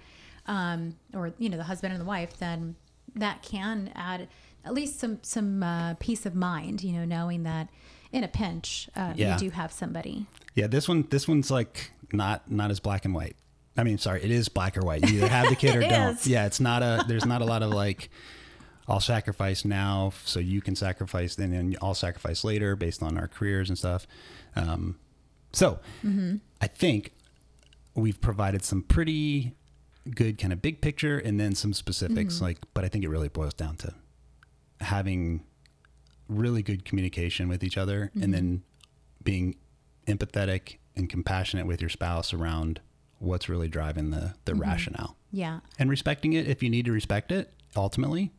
[0.46, 2.76] um, or, you know, the husband and the wife, then
[3.16, 4.28] that can add
[4.66, 7.70] at least some, some uh, peace of mind, you know, knowing that
[8.12, 9.34] in a pinch, uh, Yeah.
[9.34, 10.26] you do have somebody.
[10.56, 13.36] yeah, this one this one's like not not as black and white.
[13.78, 15.08] I mean, sorry, it is black or white.
[15.10, 16.18] You either have the kid or don't.
[16.18, 16.28] is.
[16.28, 17.06] Yeah, it's not a.
[17.08, 18.10] There's not a lot of like.
[18.90, 23.28] I'll sacrifice now, so you can sacrifice, and then I'll sacrifice later based on our
[23.28, 24.08] careers and stuff.
[24.56, 24.98] Um,
[25.54, 26.38] so, mm-hmm.
[26.62, 27.14] I think
[27.94, 29.56] we've provided some pretty
[30.16, 32.36] good kind of big picture, and then some specifics.
[32.36, 32.46] Mm-hmm.
[32.46, 33.94] Like, but I think it really boils down to
[34.82, 35.44] having
[36.28, 39.24] really good communication with each other, and then mm-hmm.
[39.24, 39.56] being
[40.08, 42.82] empathetic and compassionate with your spouse around
[43.20, 45.60] what's really driving the the rationale Yeah.
[45.78, 48.32] and respecting it if you need to respect it ultimately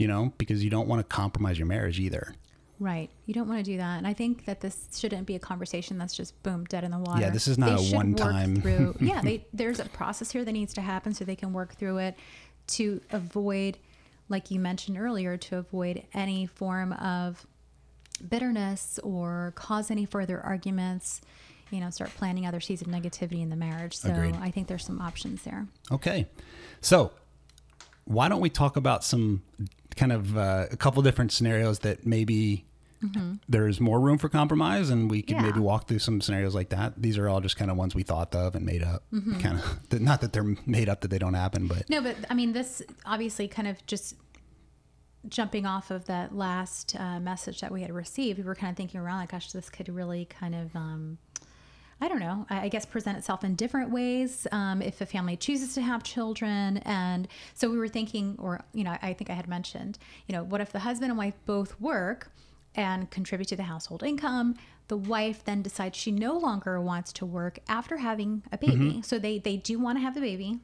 [0.00, 2.34] you know because you don't want to compromise your marriage either
[2.80, 3.10] Right.
[3.26, 3.98] You don't want to do that.
[3.98, 6.98] And I think that this shouldn't be a conversation that's just boom, dead in the
[7.00, 7.20] water.
[7.22, 8.94] Yeah, this is not They a should one-time- through.
[9.00, 11.98] yeah, they, there's a process here that needs to happen so they can work through
[11.98, 12.14] it
[12.68, 13.78] to avoid,
[14.28, 17.44] like you mentioned earlier, to avoid any form of
[18.28, 21.20] bitterness or cause any further arguments.
[21.70, 23.96] You know, start planting other seeds of negativity in the marriage.
[23.96, 24.36] So Agreed.
[24.40, 25.66] I think there's some options there.
[25.90, 26.26] okay
[26.80, 27.10] so
[28.04, 29.42] why don't we talk about some
[29.98, 32.64] kind of uh, a couple different scenarios that maybe
[33.48, 35.42] there's more room for compromise and we can Yeah.
[35.42, 37.00] maybe walk through some scenarios like that.
[37.00, 39.04] These are all just kind of ones we thought of and made up.
[39.40, 39.60] Kind
[39.92, 42.52] of not that they're made up that they don't happen but No, but I mean,
[42.52, 44.16] this obviously kind of just
[45.28, 48.76] jumping off of that last uh, message that we had received, we were kind of
[48.76, 51.18] thinking around like, gosh, this could really kind of, um,
[52.00, 55.36] I don't know, I I guess present itself in different ways um, if a family
[55.36, 56.78] chooses to have children.
[56.78, 60.44] And so we were thinking, or, you know, I think I had mentioned, you know,
[60.44, 62.30] what if the husband and wife both work
[62.74, 64.54] and contribute to the household income?
[64.88, 69.02] The wife then decides she no longer wants to work after having a baby.
[69.02, 70.60] So they, they do want to have the baby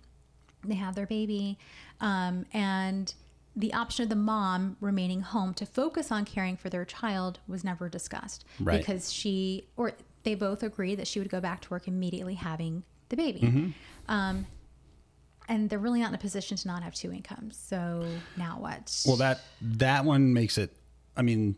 [0.67, 1.59] they have their baby
[2.01, 3.13] um, and
[3.55, 7.63] the option of the mom remaining home to focus on caring for their child was
[7.63, 8.79] never discussed Right.
[8.81, 9.93] because she or
[10.25, 13.71] they both agreed that she would go back to work immediately having the baby Mm-hmm.
[14.13, 14.47] um,
[15.49, 18.07] and they're really not in a position to not have two incomes so
[18.37, 20.75] now what Well, that that one makes it.
[21.17, 21.55] I mean,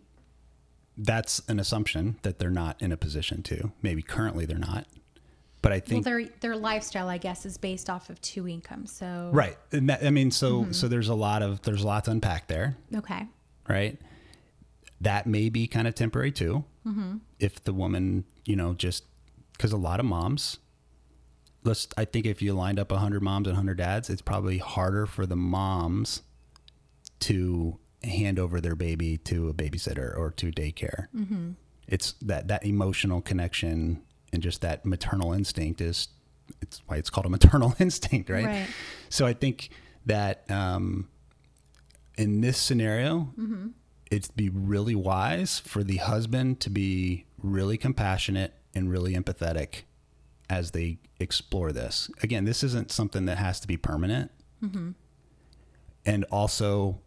[0.99, 3.71] that's an assumption that they're not in a position to.
[3.83, 4.87] Maybe currently they're not,
[5.63, 8.91] but I well, think their their lifestyle i guess is based off of two incomes
[8.93, 9.57] so right.
[9.73, 10.73] And that, I mean, so Mm-hmm.
[10.73, 13.27] so there's a lot of there's a lot to unpack there, okay
[13.69, 13.99] right?
[15.01, 17.17] That may be kind of temporary too, Mm-hmm.
[17.41, 19.05] if the woman, you know, just
[19.53, 20.59] because a lot of moms.
[21.65, 21.89] Let's.
[21.97, 25.27] I think if you lined up hundred moms and hundred dads, it's probably harder for
[25.27, 26.23] the moms
[27.21, 31.09] to hand over their baby to a babysitter or to daycare.
[31.15, 31.51] Mm-hmm.
[31.89, 36.09] It's that that emotional connection and just that maternal instinct is
[36.63, 38.45] it's why it's called a maternal instinct, right?
[38.47, 38.69] Right.
[39.09, 39.71] So I think
[40.07, 41.09] that um,
[42.17, 43.33] in this scenario,
[44.11, 49.83] it'd be really wise for the husband to be really compassionate and really empathetic
[50.49, 52.11] as they explore this.
[52.23, 54.31] Again, this isn't something that has to be permanent.
[54.63, 54.91] Mm-hmm.
[56.05, 57.01] And also,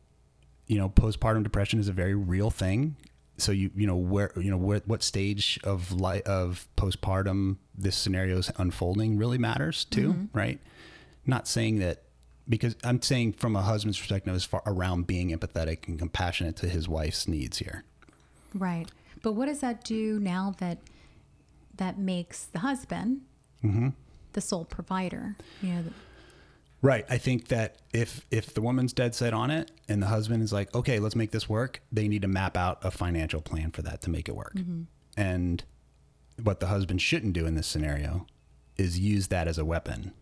[0.67, 2.97] you know, postpartum depression is a very real thing.
[3.37, 7.95] So you you know where you know where what stage of life of postpartum this
[7.95, 10.37] scenario is unfolding really matters too, mm-hmm.
[10.37, 10.59] right?
[11.25, 12.03] Not saying that
[12.49, 16.67] because I'm saying from a husband's perspective as far around being empathetic and compassionate to
[16.67, 17.83] his wife's needs here.
[18.53, 18.87] Right.
[19.21, 20.79] But what does that do now that
[21.75, 23.21] that makes the husband
[23.63, 23.89] Mm-hmm.
[24.33, 25.35] the sole provider?
[25.61, 25.93] You know, the-
[26.81, 27.05] Right.
[27.09, 30.53] I think that if if the woman's dead set on it and the husband is
[30.53, 33.81] like, okay, let's make this work, they need to map out a financial plan for
[33.81, 34.55] that to make it work.
[35.17, 35.61] And
[36.41, 38.25] what the husband shouldn't do in this scenario
[38.77, 40.13] is use that as a weapon.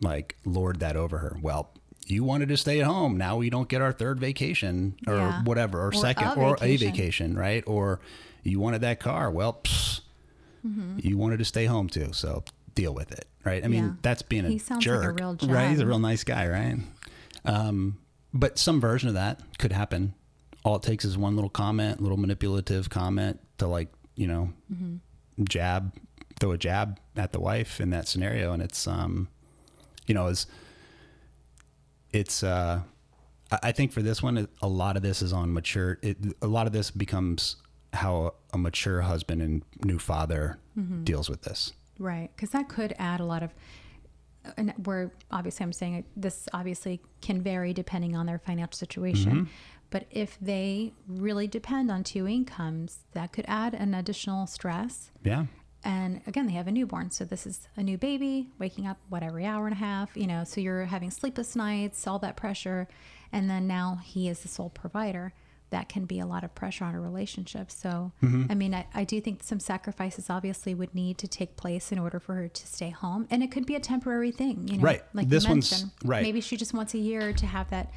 [0.00, 1.36] Like lord that over her.
[1.42, 1.70] Well,
[2.06, 3.16] you wanted to stay at home.
[3.16, 5.42] Now we don't get our third vacation or Yeah.
[5.44, 7.36] whatever, or, Or second, a or a vacation.
[7.36, 7.62] right?
[7.66, 8.00] Or
[8.42, 9.30] you wanted that car.
[9.30, 10.00] Well, psst,
[10.98, 12.12] you wanted to stay home too.
[12.12, 13.64] So deal with it, right?
[13.64, 13.92] I mean, Yeah.
[14.02, 15.70] that's being a He like a jerk, real right?
[15.70, 16.78] He's a real nice guy, right?
[17.44, 17.98] Um,
[18.32, 20.14] but some version of that could happen.
[20.64, 24.52] All it takes is one little comment, little manipulative comment to like, you know,
[25.44, 25.92] jab,
[26.38, 28.52] throw a jab at the wife in that scenario.
[28.52, 29.28] And it's, um,
[30.06, 30.46] you know, is
[32.12, 32.80] it's, uh,
[33.62, 35.98] I- think for this one, a lot of this is on mature.
[36.02, 37.56] It, a lot of this becomes
[37.92, 40.58] how a mature husband and new father
[41.04, 41.72] deals with this.
[41.98, 42.30] right.
[42.34, 43.52] Because that could add a lot of
[44.56, 49.32] and we're obviously I'm saying this obviously can vary depending on their financial situation.
[49.32, 49.44] Mm-hmm.
[49.90, 55.10] But if they really depend on two incomes, that could add an additional stress.
[55.24, 55.46] Yeah.
[55.84, 57.10] And again, they have a newborn.
[57.10, 60.26] So this is a new baby waking up, what, every hour and a half, you
[60.26, 62.86] know, so you're having sleepless nights, all that pressure.
[63.32, 65.32] And then now he is the sole provider.
[65.70, 67.70] That can be a lot of pressure on a relationship.
[67.70, 68.46] So, Mm-hmm.
[68.50, 71.98] I mean, I, I do think some sacrifices obviously would need to take place in
[71.98, 73.26] order for her to stay home.
[73.30, 75.02] And it could be a temporary thing, you know, Right.
[75.14, 76.22] like This you one's- right.
[76.22, 77.92] Maybe she just wants a year to have that.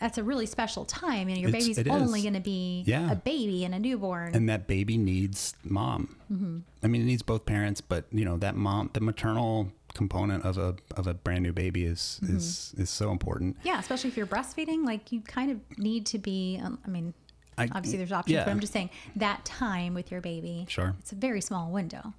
[0.00, 1.28] That's a really special time.
[1.28, 3.10] You know, your It's- baby's only going to be Yeah.
[3.10, 4.34] a baby and a newborn.
[4.34, 6.16] and that baby needs mom.
[6.32, 6.58] Mm-hmm.
[6.82, 10.56] I mean, it needs both parents, but you know that mom, the maternal component of
[10.58, 12.36] a of a brand new baby is Mm-hmm.
[12.36, 13.56] is is so important.
[13.64, 16.60] Yeah, especially if you're breastfeeding, like you kind of need to be.
[16.62, 17.14] Um, I mean,
[17.56, 18.44] I- obviously there's options, yeah.
[18.44, 20.66] but I'm just saying that time with your baby.
[20.68, 20.94] Sure.
[21.00, 22.14] it's a very small window.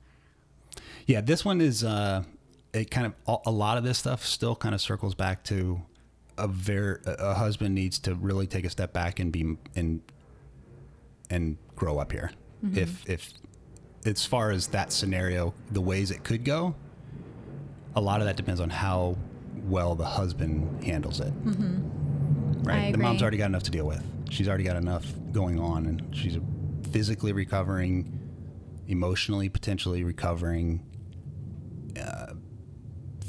[1.05, 2.23] Yeah, this one is uh,
[2.73, 5.81] it kind of a lot of this stuff still kind of circles back to
[6.39, 10.01] a very a husband needs to really take a step back and be and
[11.29, 12.31] and grow up here.
[12.65, 12.77] Mm-hmm.
[12.77, 13.33] If if
[14.05, 16.75] as far as that scenario, the ways it could go,
[17.95, 19.17] a lot of that depends on how
[19.65, 21.33] well the husband handles it.
[21.45, 22.63] Mm-hmm.
[22.63, 24.03] Right, I the mom's already got enough to deal with.
[24.29, 26.37] She's already got enough going on, and she's
[26.91, 28.19] physically recovering,
[28.87, 30.83] emotionally potentially recovering,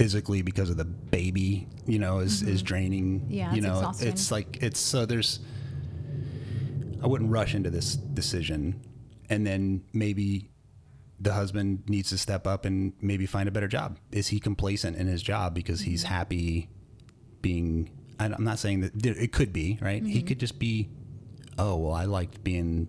[0.01, 1.69] physically because of the baby.
[1.87, 3.21] You know, is is draining.
[3.21, 3.33] Mm-hmm.
[3.33, 4.09] Yeah, you it's know, exhausting.
[4.09, 5.41] it's like it's so there's.
[7.03, 8.81] I wouldn't rush into this decision,
[9.29, 10.51] and then maybe
[11.19, 13.99] the husband needs to step up and maybe find a better job.
[14.11, 16.15] Is he complacent in his job because he's Mm-hmm.
[16.15, 16.69] happy
[17.43, 17.91] being?
[18.19, 20.03] I'm not saying that it could be right.
[20.03, 20.13] Mm-hmm.
[20.13, 20.89] He could just be,
[21.59, 22.89] oh well, I liked being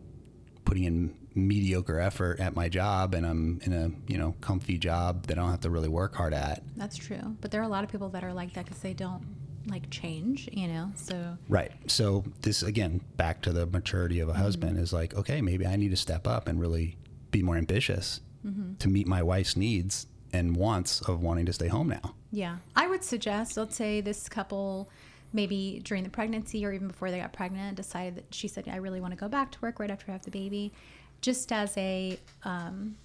[0.65, 5.27] putting in mediocre effort at my job, and I'm in a you know comfy job
[5.27, 6.63] that I don't have to really work hard at.
[6.75, 8.93] That's true, but there are a lot of people that are like that because they
[8.93, 9.23] don't
[9.67, 10.49] like change.
[10.51, 11.71] You know, so Right.
[11.87, 14.41] So this again, back to the maturity of a Mm-hmm.
[14.41, 16.97] husband is like, okay, maybe I need to step up and really
[17.31, 18.73] be more ambitious Mm-hmm.
[18.79, 22.15] to meet my wife's needs and wants of wanting to stay home now.
[22.31, 23.55] yeah, I would suggest.
[23.55, 24.89] Let's say this couple.
[25.33, 28.77] Maybe during the pregnancy or even before they got pregnant, decided that she said, "I
[28.77, 30.73] really want to go back to work right after I have the baby,"
[31.21, 32.95] just as a um,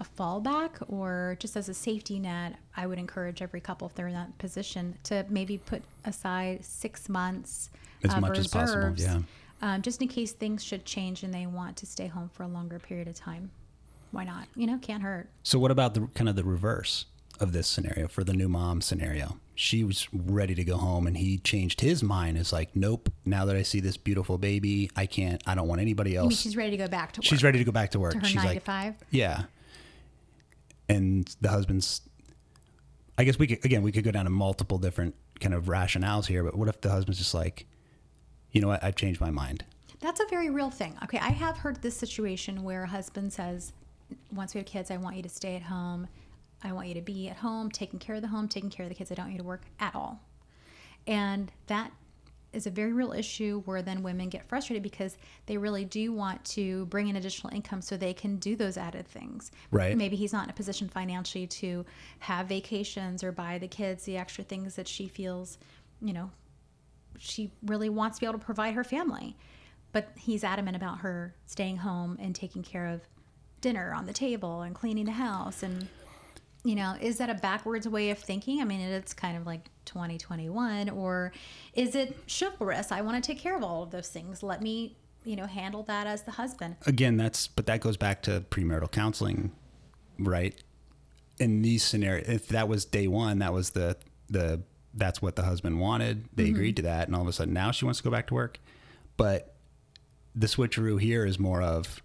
[0.00, 4.08] a fallback or just as a safety net, I would encourage every couple, if they're
[4.08, 7.70] in that position, to maybe put aside six months
[8.04, 9.20] As of much as possible, yeah.
[9.60, 12.48] um, just in case things should change and they want to stay home for a
[12.48, 13.50] longer period of time.
[14.10, 14.46] Why not?
[14.56, 15.28] You know, can't hurt.
[15.42, 17.06] So what about the kind of the reverse
[17.40, 19.38] of this scenario for the new mom scenario?
[19.54, 22.38] She was ready to go home and he changed his mind.
[22.38, 23.10] Is like, nope.
[23.24, 25.42] Now that I see this beautiful baby, I can't.
[25.46, 26.40] I don't want anybody I mean, else.
[26.40, 27.24] she's ready to go back to work.
[27.24, 28.12] She's ready to go back to work.
[28.12, 28.94] to her She's nine like, to five.
[29.10, 29.44] Yeah.
[30.88, 32.00] And the husband's
[33.18, 36.26] I guess we could again we could go down to multiple different kind of rationales
[36.26, 37.66] here, but what if the husband's just like,
[38.52, 39.64] you know what, I've changed my mind.
[40.00, 40.96] That's a very real thing.
[41.04, 43.72] Okay, I have heard this situation where a husband says,
[44.32, 46.08] "Once we have kids, I want you to stay at home.
[46.62, 48.90] I want you to be at home, taking care of the home, taking care of
[48.90, 49.10] the kids.
[49.10, 50.20] I don't want you to work at all."
[51.06, 51.92] And that
[52.52, 56.44] is a very real issue where then women get frustrated because they really do want
[56.44, 59.50] to bring in additional income so they can do those added things.
[59.70, 59.96] Right.
[59.96, 61.86] Maybe he's not in a position financially to
[62.20, 65.58] have vacations or buy the kids the extra things that she feels,
[66.00, 66.30] you know,
[67.18, 69.36] she really wants to be able to provide her family.
[69.92, 73.00] But he's adamant about her staying home and taking care of
[73.60, 75.62] dinner on the table and cleaning the house.
[75.62, 75.88] And,
[76.64, 78.60] you know, is that a backwards way of thinking?
[78.60, 80.90] I mean, it's kind of like 2021.
[80.90, 81.32] Or
[81.74, 82.92] is it chivalrous?
[82.92, 84.42] I want to take care of all of those things.
[84.42, 86.76] Let me, you know, handle that as the husband.
[86.86, 89.50] Again, that's but that goes back to premarital counseling,
[90.18, 90.54] right?
[91.38, 93.96] In these scenarios, if that was day one, that was the
[94.30, 94.62] the
[94.94, 96.28] that's what the husband wanted.
[96.34, 96.54] They mm-hmm.
[96.54, 98.34] agreed to that, and all of a sudden now she wants to go back to
[98.34, 98.60] work.
[99.16, 99.54] But
[100.34, 102.02] the switcheroo here is more of,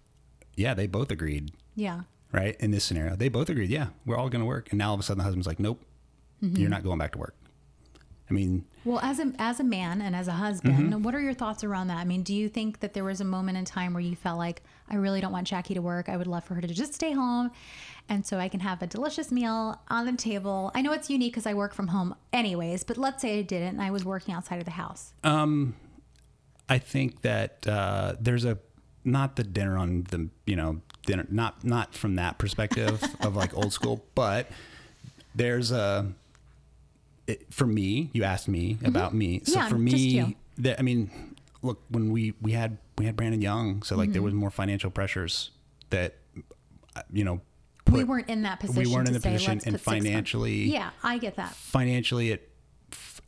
[0.54, 2.02] yeah, they both agreed, Yeah.
[2.32, 2.56] Right?
[2.60, 4.94] In this scenario, they both agreed, yeah, we're all going to work, and now all
[4.94, 5.80] of a sudden the husband's like, nope,
[6.42, 6.56] mm-hmm.
[6.56, 7.34] you're not going back to work.
[8.30, 11.02] I mean, Well, as a as a man and as a husband, mm-hmm.
[11.02, 11.96] what are your thoughts around that?
[11.96, 14.38] I mean, do you think that there was a moment in time where you felt
[14.38, 16.08] like I really don't want Jackie to work?
[16.10, 17.50] I would love for her to just stay home,
[18.08, 20.70] and so I can have a delicious meal on the table.
[20.74, 22.84] I know it's unique because I work from home, anyways.
[22.84, 25.14] But let's say I didn't, and I was working outside of the house.
[25.24, 25.74] Um,
[26.68, 28.58] I think that uh, there's a
[29.04, 33.56] not the dinner on the you know dinner not not from that perspective of like
[33.56, 34.48] old school, but
[35.34, 36.12] there's a
[37.26, 38.10] it, for me.
[38.12, 39.58] You asked me about me, so Mm-hmm.
[39.58, 43.82] Yeah, for me, that I mean, look when we we had we had Brandon Young,
[43.82, 44.12] so like Mm-hmm.
[44.12, 45.50] there was more financial pressures
[45.90, 46.16] that
[46.96, 47.40] uh, you know
[47.84, 48.82] put we weren't in that position.
[48.82, 51.50] we weren't in the say, position and put six months." financially Yeah, I get that.
[51.54, 52.50] financially it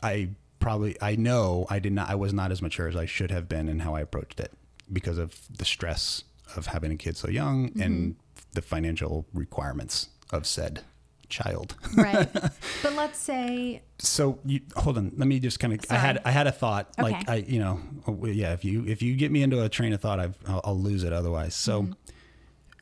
[0.03, 0.29] i
[0.59, 3.49] probably i know i did not i was not as mature as i should have
[3.49, 4.51] been in how i approached it
[4.93, 6.25] because of the stress
[6.57, 8.17] of having a kid so young and
[8.53, 10.83] the financial requirements of said
[11.29, 11.77] child.
[11.97, 12.29] Right.
[12.83, 15.13] but let's say so you hold on.
[15.17, 17.81] Let me just kind of i had i had a thought like i you know
[18.09, 20.61] oh, yeah if you if you get me into a train of thought I've, I'll,
[20.65, 21.55] I'll lose it otherwise.
[21.55, 21.83] So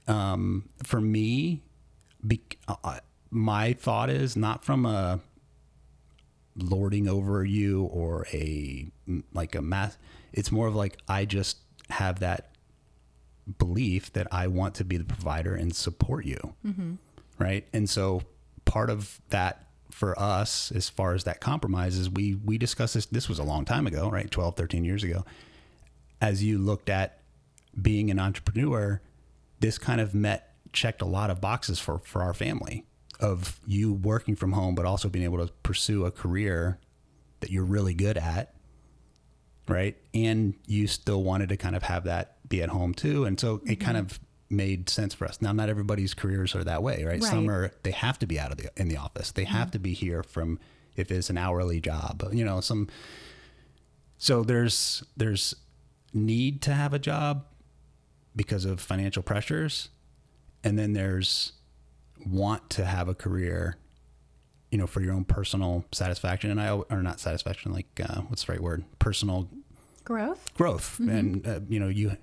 [0.09, 0.11] Mm-hmm.
[0.11, 1.63] um for me
[2.27, 3.01] be, uh,
[3.31, 5.21] my thought is not from a
[6.57, 8.89] lording over you or a
[9.33, 9.97] like a math
[10.33, 11.59] it's more of like i just
[11.91, 12.51] have that
[13.59, 16.55] belief that i want to be the provider and support you.
[16.67, 16.95] Mm-hmm.
[17.39, 17.67] Right?
[17.73, 18.23] And so
[18.65, 23.07] part of that for us as far as that compromise is we we discussed this
[23.07, 24.31] this was a long time ago right?
[24.31, 25.25] 12 13 years ago.
[26.21, 27.21] As you looked at
[27.81, 29.01] being an entrepreneur
[29.61, 32.85] this kind of met checked a lot of boxes for for our family
[33.21, 36.79] of you working from home but also being able to pursue a career
[37.41, 38.55] that you're really good at
[39.69, 39.97] right?
[40.15, 43.25] And you still wanted to kind of have that be at home too.
[43.25, 44.21] And so it kind of
[44.51, 45.43] made sense for us.
[45.43, 48.51] Now not everybody's careers are that way right, some are they have to be out
[48.51, 49.33] of the in the office.
[49.33, 50.59] They have to be here from
[50.97, 52.89] if it's an hourly job you know some
[54.17, 55.55] so there's there's
[56.13, 57.45] need to have a job
[58.35, 59.89] because of financial pressures.
[60.65, 61.53] And then there's
[62.27, 63.77] want to have a career
[64.73, 66.51] you know for your own personal satisfaction.
[66.51, 68.85] And i or not satisfaction like uh, what's the right word?
[68.99, 69.49] Personal
[70.09, 70.43] growth.
[70.55, 70.99] growth.
[70.99, 72.17] And uh, you know you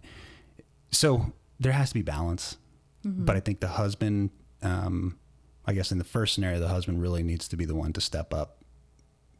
[0.91, 2.57] so there has to be balance.
[3.07, 4.31] But i think the husband
[4.63, 5.19] um
[5.67, 8.01] i guess in the first scenario the husband really needs to be the one to
[8.01, 8.63] step up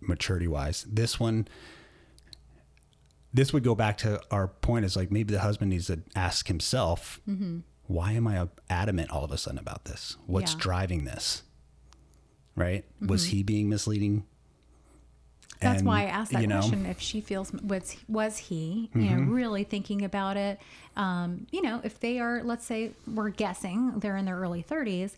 [0.01, 1.47] maturity wise this one
[3.33, 6.47] this would go back to our point is like maybe the husband needs to ask
[6.47, 7.19] himself
[7.87, 10.15] why am i adamant all of a sudden about this?
[10.27, 10.59] What's Yeah.
[10.59, 11.41] driving this?
[12.55, 12.85] Right?
[13.01, 14.25] Was he being misleading
[15.61, 16.69] That's And, why I asked that you know, Mm-hmm.
[16.69, 16.85] question.
[16.85, 20.59] If she feels was was he, you know, really thinking about it?
[20.97, 25.17] Um, you know, if they are, let's say, we're guessing they're in their early thirties.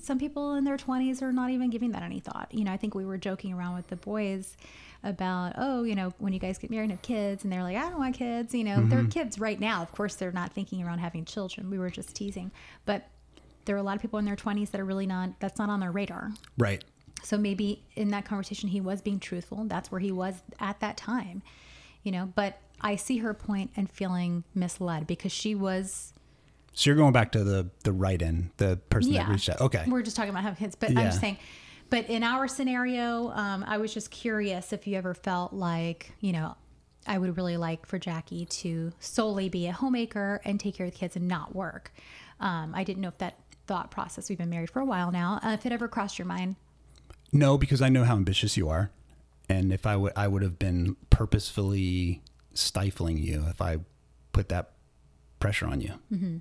[0.00, 2.48] Some people in their twenties are not even giving that any thought.
[2.52, 4.56] You know, I think we were joking around with the boys
[5.04, 7.76] about, oh, you know, when you guys get married and have kids, and they're like,
[7.76, 8.54] I don't want kids.
[8.54, 9.08] You know, they're Mm-hmm.
[9.10, 9.82] kids right now.
[9.82, 11.70] Of course, they're not thinking around having children.
[11.70, 12.50] We were just teasing,
[12.86, 13.06] but
[13.66, 15.38] there are a lot of people in their twenties that are really not.
[15.40, 16.30] That's not on their radar.
[16.56, 16.82] right
[17.22, 19.64] So maybe in that conversation, he was being truthful.
[19.64, 21.42] That's where he was at that time,
[22.02, 22.32] you know.
[22.34, 26.12] But I see her point and feeling misled because she was,
[26.76, 29.30] So you're going back to the the write-in, the person that yeah.
[29.30, 29.60] reached out.
[29.62, 29.84] Okay.
[29.88, 31.38] We're just talking about having kids, but I'm just saying.
[31.88, 36.32] But in our scenario, um, I was just curious if you ever felt like, you
[36.32, 36.56] know,
[37.06, 40.92] I would really like for Jackie to solely be a homemaker and take care of
[40.92, 41.92] the kids and not work.
[42.40, 43.38] Um, I didn't know if that
[43.68, 44.28] thought process.
[44.28, 45.40] We've been married for a while now.
[45.42, 46.56] Uh, if it ever crossed your mind,
[47.32, 48.90] No, because I know how ambitious you are,
[49.48, 52.22] and if I would, I would have been purposefully
[52.54, 53.78] stifling you if I
[54.32, 54.72] put that
[55.40, 55.94] pressure on you.
[56.12, 56.36] Mm-hmm.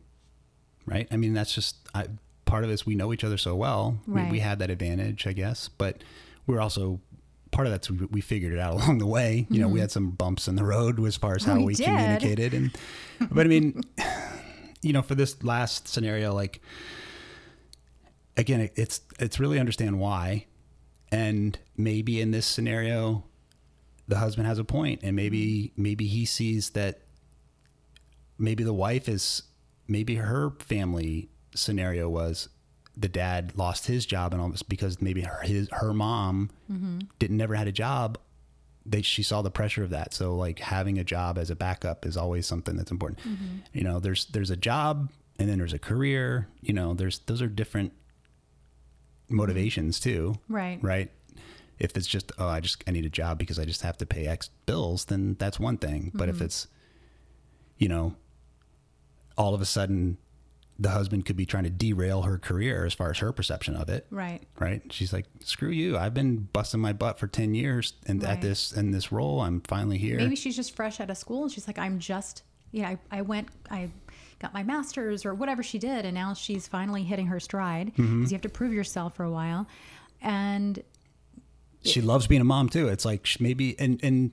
[0.86, 1.08] Right?
[1.12, 2.08] I mean, that's just I,
[2.46, 2.86] part of this.
[2.86, 4.00] We know each other so well.
[4.08, 6.04] We, we had that advantage, I guess, but
[6.46, 7.00] we're also
[7.52, 9.48] part of that's we, we figured it out along the way.
[9.50, 11.66] You know, we had some bumps in the road as far as how Mm-hmm.
[11.66, 12.78] We we, communicated, and
[13.32, 13.82] but I mean,
[14.82, 16.62] you know, for this last scenario, like
[18.38, 20.46] again, it, it's it's really understand why,
[21.16, 23.24] and maybe in this scenario,
[24.05, 25.82] the husband has a point, and maybe mm-hmm.
[25.82, 26.99] maybe he sees that
[28.38, 29.43] maybe the wife is
[29.88, 32.49] maybe her family scenario was
[32.97, 36.99] the dad lost his job and all this because maybe her his her mom mm-hmm.
[37.18, 38.18] didn't never had a job
[38.86, 40.13] they she saw the pressure of that.
[40.13, 43.20] So like having a job as a backup is always something that's important.
[43.20, 43.57] Mm-hmm.
[43.72, 47.41] You know there's there's a job and then there's a career you know there's those
[47.41, 47.93] are different
[49.30, 50.80] motivations too right?
[50.82, 51.12] right
[51.80, 54.06] if it's just oh i just i need a job because i just have to
[54.06, 56.46] pay x bills then that's one thing but if mm-hmm.
[56.46, 56.68] it's
[57.78, 58.16] you know
[59.38, 60.18] all of a sudden
[60.78, 63.90] the husband could be trying to derail her career as far as her perception of
[63.90, 64.42] it Right.
[64.60, 68.34] right she's like screw you i've been busting my butt for 10 years and Right.
[68.34, 71.44] at this in this role i'm finally here Maybe she's just fresh out of school
[71.44, 73.90] and she's like, I'm just, you know, I, I went, I
[74.40, 78.06] got my master's or whatever she did, and now she's finally hitting her stride because
[78.06, 78.24] Mm-hmm.
[78.24, 79.68] you have to prove yourself for a while.
[80.22, 80.82] And
[81.84, 82.88] she loves being a mom too.
[82.88, 84.32] It's like maybe and and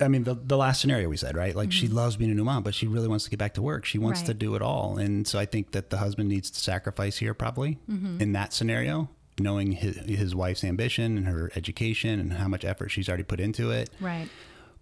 [0.00, 2.44] I mean the the last scenario we said right, like she loves being a new
[2.44, 3.84] mom, but she really wants to get back to work.
[3.84, 6.60] She wants to do it all, and so I think that the husband needs to
[6.60, 12.32] sacrifice here probably in that scenario, knowing his his wife's ambition and her education and
[12.34, 13.90] how much effort she's already put into it.
[14.00, 14.28] right,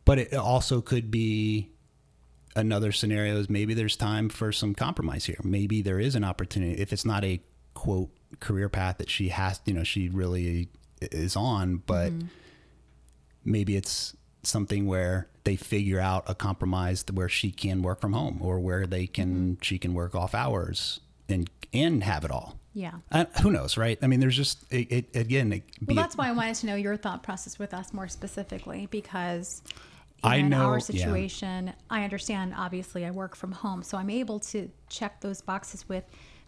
[0.05, 1.71] But it also could be
[2.57, 5.41] another scenario is maybe there's time for some compromise here.
[5.43, 7.41] Maybe there is an opportunity if it's not a
[7.75, 10.69] quote career path that she has, you know, she really
[11.01, 12.13] is on, but
[13.45, 18.39] maybe it's something where they figure out a compromise where she can work from home
[18.41, 22.59] or where they can she can work off hours and and have it all.
[22.75, 22.93] Yeah.
[23.11, 23.99] Uh, who knows, right?
[24.03, 25.53] I mean, there's just it, it again.
[25.53, 28.89] It, Well, that's why I wanted to know your thought process with us more specifically
[28.91, 29.63] because
[30.23, 30.79] I in know- our yeah.
[30.81, 35.89] situation, I understand obviously I work from home, so I'm able to check those boxes
[35.89, 36.05] with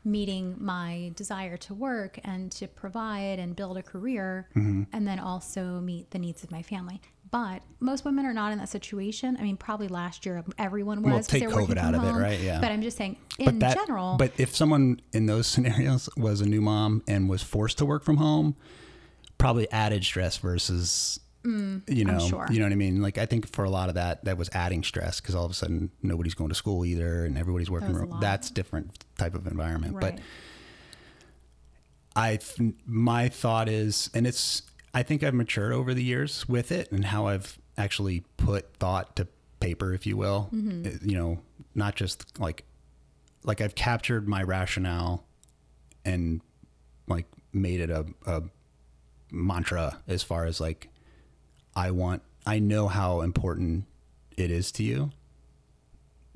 [0.06, 4.82] meeting my desire to work and to provide and build a career Mm-hmm.
[4.92, 7.00] and then also meet the needs of my family.
[7.30, 9.36] But most women are not in that situation.
[9.40, 11.10] I mean, probably last year everyone was.
[11.12, 12.38] Well, take COVID out of it, right?
[12.38, 12.60] Yeah.
[12.60, 16.46] But I'm just saying, in that, general, But if someone in those scenarios was a
[16.46, 18.54] new mom and was forced to work from home,
[19.38, 22.46] probably added stress versus, you know, Mm, sure.
[22.50, 23.02] you know what I mean?
[23.02, 25.50] Like I think for a lot of that, that was adding stress because all of
[25.50, 27.88] a sudden nobody's going to school either and everybody's working.
[27.88, 28.20] was a From, lot.
[28.20, 29.94] that's different type of environment.
[29.94, 30.16] right.
[30.16, 30.20] But
[32.16, 32.38] I,
[32.86, 34.62] my thought is, and it's,
[34.94, 39.16] I think I've matured over the years with it and how I've actually put thought
[39.16, 39.26] to
[39.60, 40.48] paper, if you will.
[40.54, 41.08] Mm-hmm.
[41.08, 41.40] You know,
[41.74, 42.64] not just like,
[43.42, 45.24] like I've captured my rationale
[46.04, 46.40] and
[47.08, 48.42] like made it a, a
[49.32, 50.88] mantra as far as like,
[51.76, 53.84] I want, I know how important
[54.36, 55.10] it is to you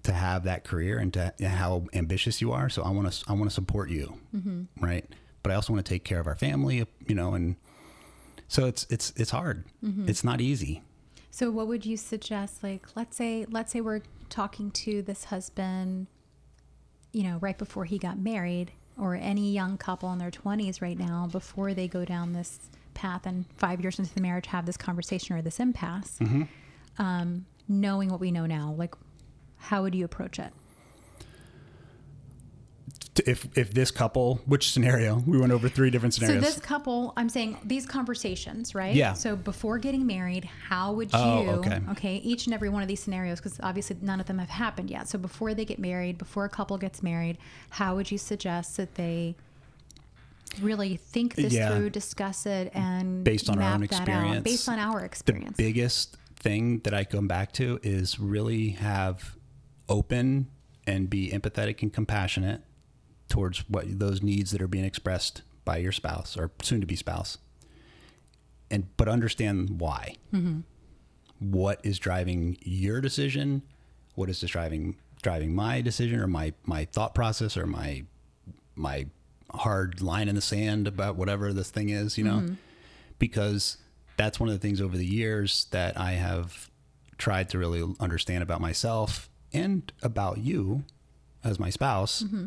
[0.05, 2.69] to have that career and to and how ambitious you are.
[2.69, 4.63] So I want to I want to support you, mm-hmm.
[4.85, 5.05] right?
[5.43, 7.57] But I also want to take care of our family, you know, and
[8.49, 9.65] so it's it's it's hard.
[9.85, 10.09] Mm-hmm.
[10.09, 10.83] It's not easy.
[11.31, 16.07] So what would you suggest like let's say let's say we're talking to this husband
[17.13, 20.99] you know right before he got married or any young couple in their 20s right
[20.99, 22.59] now before they go down this
[22.99, 26.19] path and 5 years into the marriage have this conversation or this impasse.
[26.99, 28.95] Um, knowing what we know now like
[29.59, 30.53] how would you approach it?
[33.27, 35.23] If if this couple, which scenario?
[35.27, 36.45] We went over three different scenarios.
[36.45, 38.95] So this couple, I'm saying these conversations, right?
[38.95, 39.15] Yeah.
[39.15, 41.19] So before getting married, how would you?
[41.19, 42.17] Oh, okay.
[42.19, 45.09] each and every one of these scenarios, because obviously none of them have happened yet.
[45.09, 47.39] So before they get married, before a couple gets married,
[47.71, 49.35] how would you suggest that they
[50.61, 51.77] really think this Yeah.
[51.77, 54.45] through, discuss it, and Based on our own experience.
[54.45, 55.57] based on our experience.
[55.57, 59.37] the biggest thing that I come back to is really have
[59.89, 60.49] open
[60.87, 62.63] and be empathetic and compassionate
[63.29, 66.97] towards what those needs that are being expressed by your spouse or soon to be
[66.97, 67.39] spouse.
[68.71, 70.17] And but understand why.
[70.33, 70.61] Mm-hmm.
[71.41, 73.63] What is driving your decision?
[74.15, 78.05] What is driving driving my decision or my my thought process or my
[78.77, 79.07] my
[79.53, 82.39] hard line in the sand about whatever this thing is, you know?
[82.39, 82.55] Mm-hmm.
[83.19, 83.79] Because
[84.17, 86.71] that's one of the things over the years that I have
[87.17, 90.85] tried to really understand about myself and about you
[91.45, 92.47] as my spouse mm-hmm.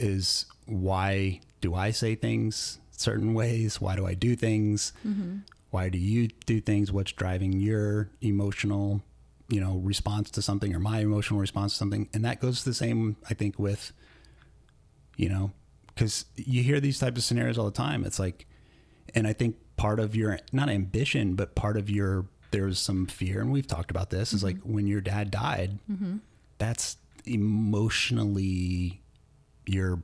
[0.00, 3.80] is why do I say things certain ways?
[3.80, 4.92] Why do I do things?
[5.06, 5.38] Mm-hmm.
[5.70, 6.92] Why do you do things?
[6.92, 9.02] What's driving your emotional,
[9.48, 12.08] you know, response to something or my emotional response to something?
[12.12, 13.92] And that goes the same, I think, with,
[15.16, 15.52] you know,
[15.94, 18.04] because you hear these types of scenarios all the time.
[18.04, 18.46] It's like,
[19.14, 23.40] and I think part of your not ambition, but part of your there's some fear,
[23.40, 24.32] and we've talked about this.
[24.32, 24.58] Is mm-hmm.
[24.58, 26.16] like when your dad died, mm-hmm.
[26.58, 29.02] that's emotionally
[29.66, 30.02] you're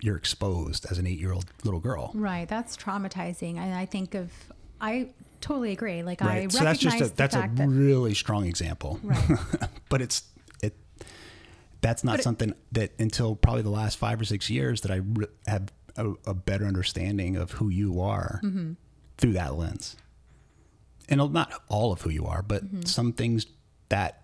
[0.00, 2.10] you're exposed as an eight year old little girl.
[2.14, 2.48] right.
[2.48, 4.30] That's traumatizing, and I think of
[4.80, 5.08] I
[5.40, 6.02] totally agree.
[6.02, 6.52] Like I Right.
[6.52, 9.00] So recognize that's just a that's a that really strong example.
[9.02, 9.38] Right.
[9.88, 10.35] but it's it
[11.86, 14.96] that's not it- something that until probably the last five or six years that I
[14.96, 18.72] re- have a, a better understanding of who you are Mm-hmm.
[19.18, 19.96] through that lens.
[21.08, 22.82] And not all of who you are, but Mm-hmm.
[22.82, 23.46] some things
[23.88, 24.22] that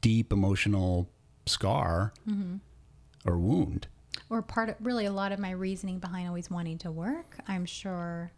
[0.00, 1.10] deep emotional
[1.46, 2.56] scar Mm-hmm.
[3.28, 3.86] or wound.
[4.30, 7.66] or part of really a lot of my reasoning behind always wanting to work i'm
[7.66, 8.32] sure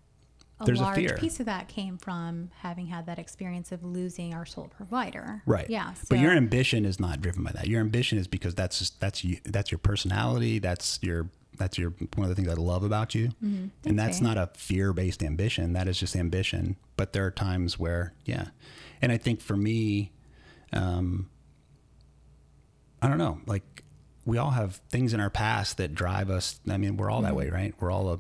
[0.61, 1.17] a There's a large fear.
[1.19, 5.69] piece of that came from having had that experience of losing our sole provider Right.
[5.69, 7.67] yeah But your ambition is not driven by that.
[7.69, 9.39] Your ambition is because that's just, that's you.
[9.45, 10.59] That's your personality.
[10.59, 11.29] That's your
[11.59, 13.31] that's your one of the things I love about you.
[13.41, 15.73] And that's not a fear based ambition.
[15.73, 16.77] That is just ambition.
[16.99, 18.49] But there are times where yeah,
[19.01, 20.13] and I think for me,
[20.75, 21.31] um,
[23.01, 23.41] I don't know.
[23.47, 23.85] Like
[24.27, 26.61] we all have things in our past that drive us.
[26.69, 27.75] I mean, we're all that way, right?
[27.81, 28.19] We're all a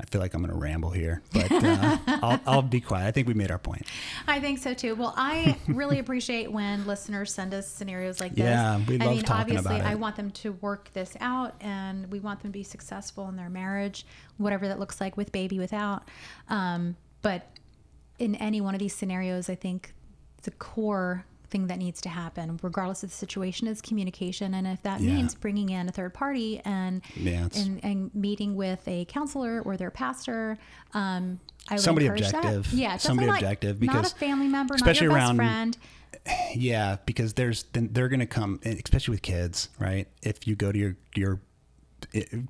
[0.00, 3.06] I feel like I'm going to ramble here, but uh, I'll, I'll be quiet.
[3.06, 3.86] I think we made our point.
[4.26, 4.94] I think so too.
[4.94, 8.44] Well, I really appreciate when listeners send us scenarios like this.
[8.44, 9.66] Yeah, we I love mean, talking obviously, about it.
[9.66, 12.58] I mean, obviously, I want them to work this out, and we want them to
[12.58, 14.06] be successful in their marriage,
[14.38, 16.08] whatever that looks like, with baby, without.
[16.48, 17.46] Um, but
[18.18, 19.92] in any one of these scenarios, I think
[20.42, 24.54] the core thing that needs to happen, regardless of the situation, is communication.
[24.54, 25.14] And if that Yeah.
[25.14, 29.76] means bringing in a third party and Yeah, and, and meeting with a counselor or
[29.76, 30.58] their pastor,
[30.94, 32.70] um, I would Somebody objective.
[32.70, 32.76] That.
[32.76, 35.78] Yeah, Somebody not- objective, not because a family member, especially not your around- best friend.
[36.54, 40.06] Yeah, because there's then they're gonna come, especially with kids, right?
[40.22, 41.40] If you go to your your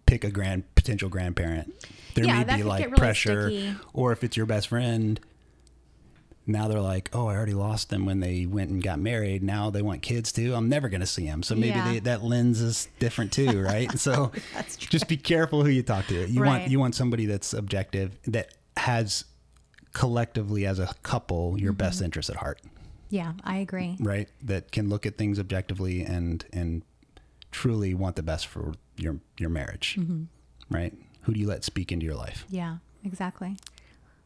[0.07, 1.73] pick a grand potential grandparent,
[2.15, 3.75] there Yeah, may be like really pressure, sticky.
[3.93, 5.21] or if it's your best friend.
[6.51, 9.43] Now they're like, oh, I already lost them when they went and got married.
[9.43, 10.55] Now they want kids too.
[10.55, 11.43] I'm never going to see them.
[11.43, 11.85] So maybe Yeah.
[11.85, 13.97] they, that lens is different too, right?
[13.99, 14.33] so
[14.79, 16.29] just be careful who you talk to.
[16.31, 16.49] You Right.
[16.61, 19.25] want you want somebody that's objective that has
[19.93, 21.79] collectively as a couple your Mm-hmm.
[21.79, 22.61] best interest at heart
[23.09, 23.97] Yeah, I agree.
[23.99, 26.83] right that can look at things objectively and and
[27.51, 30.25] truly want the best for your your marriage Mm-hmm.
[30.75, 33.57] right who do you let speak into your life Yeah, exactly.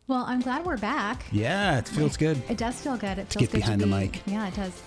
[0.07, 1.25] Well, I'm glad we're back.
[1.33, 3.19] yeah it feels good It does feel good.
[3.19, 4.21] It feels get good behind to the mic.
[4.27, 4.83] Yeah, it does.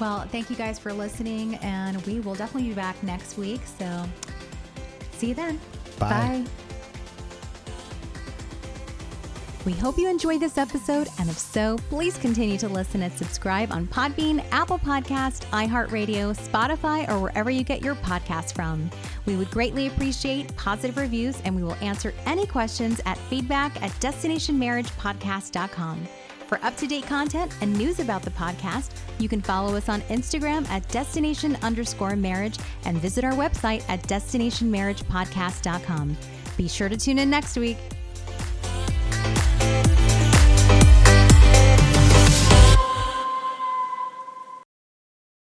[0.00, 3.60] Well, thank you guys for listening, and we will definitely be back next week.
[3.78, 4.04] So,
[5.12, 5.60] see you then.
[5.98, 6.44] Bye.
[9.64, 13.70] We hope you enjoyed this episode, and if so, please continue to listen and subscribe
[13.70, 18.90] on Podbean, Apple Podcast, iHeartRadio, Spotify, or wherever you get your podcasts from.
[19.24, 23.92] We would greatly appreciate positive reviews, and we will answer any questions at feedback at
[24.00, 26.08] destinationmarriagepodcast.com.
[26.48, 28.90] For up to date content and news about the podcast,
[29.20, 34.02] you can follow us on Instagram at destination underscore marriage and visit our website at
[34.02, 36.16] destinationmarriagepodcast.com.
[36.56, 37.78] Be sure to tune in next week.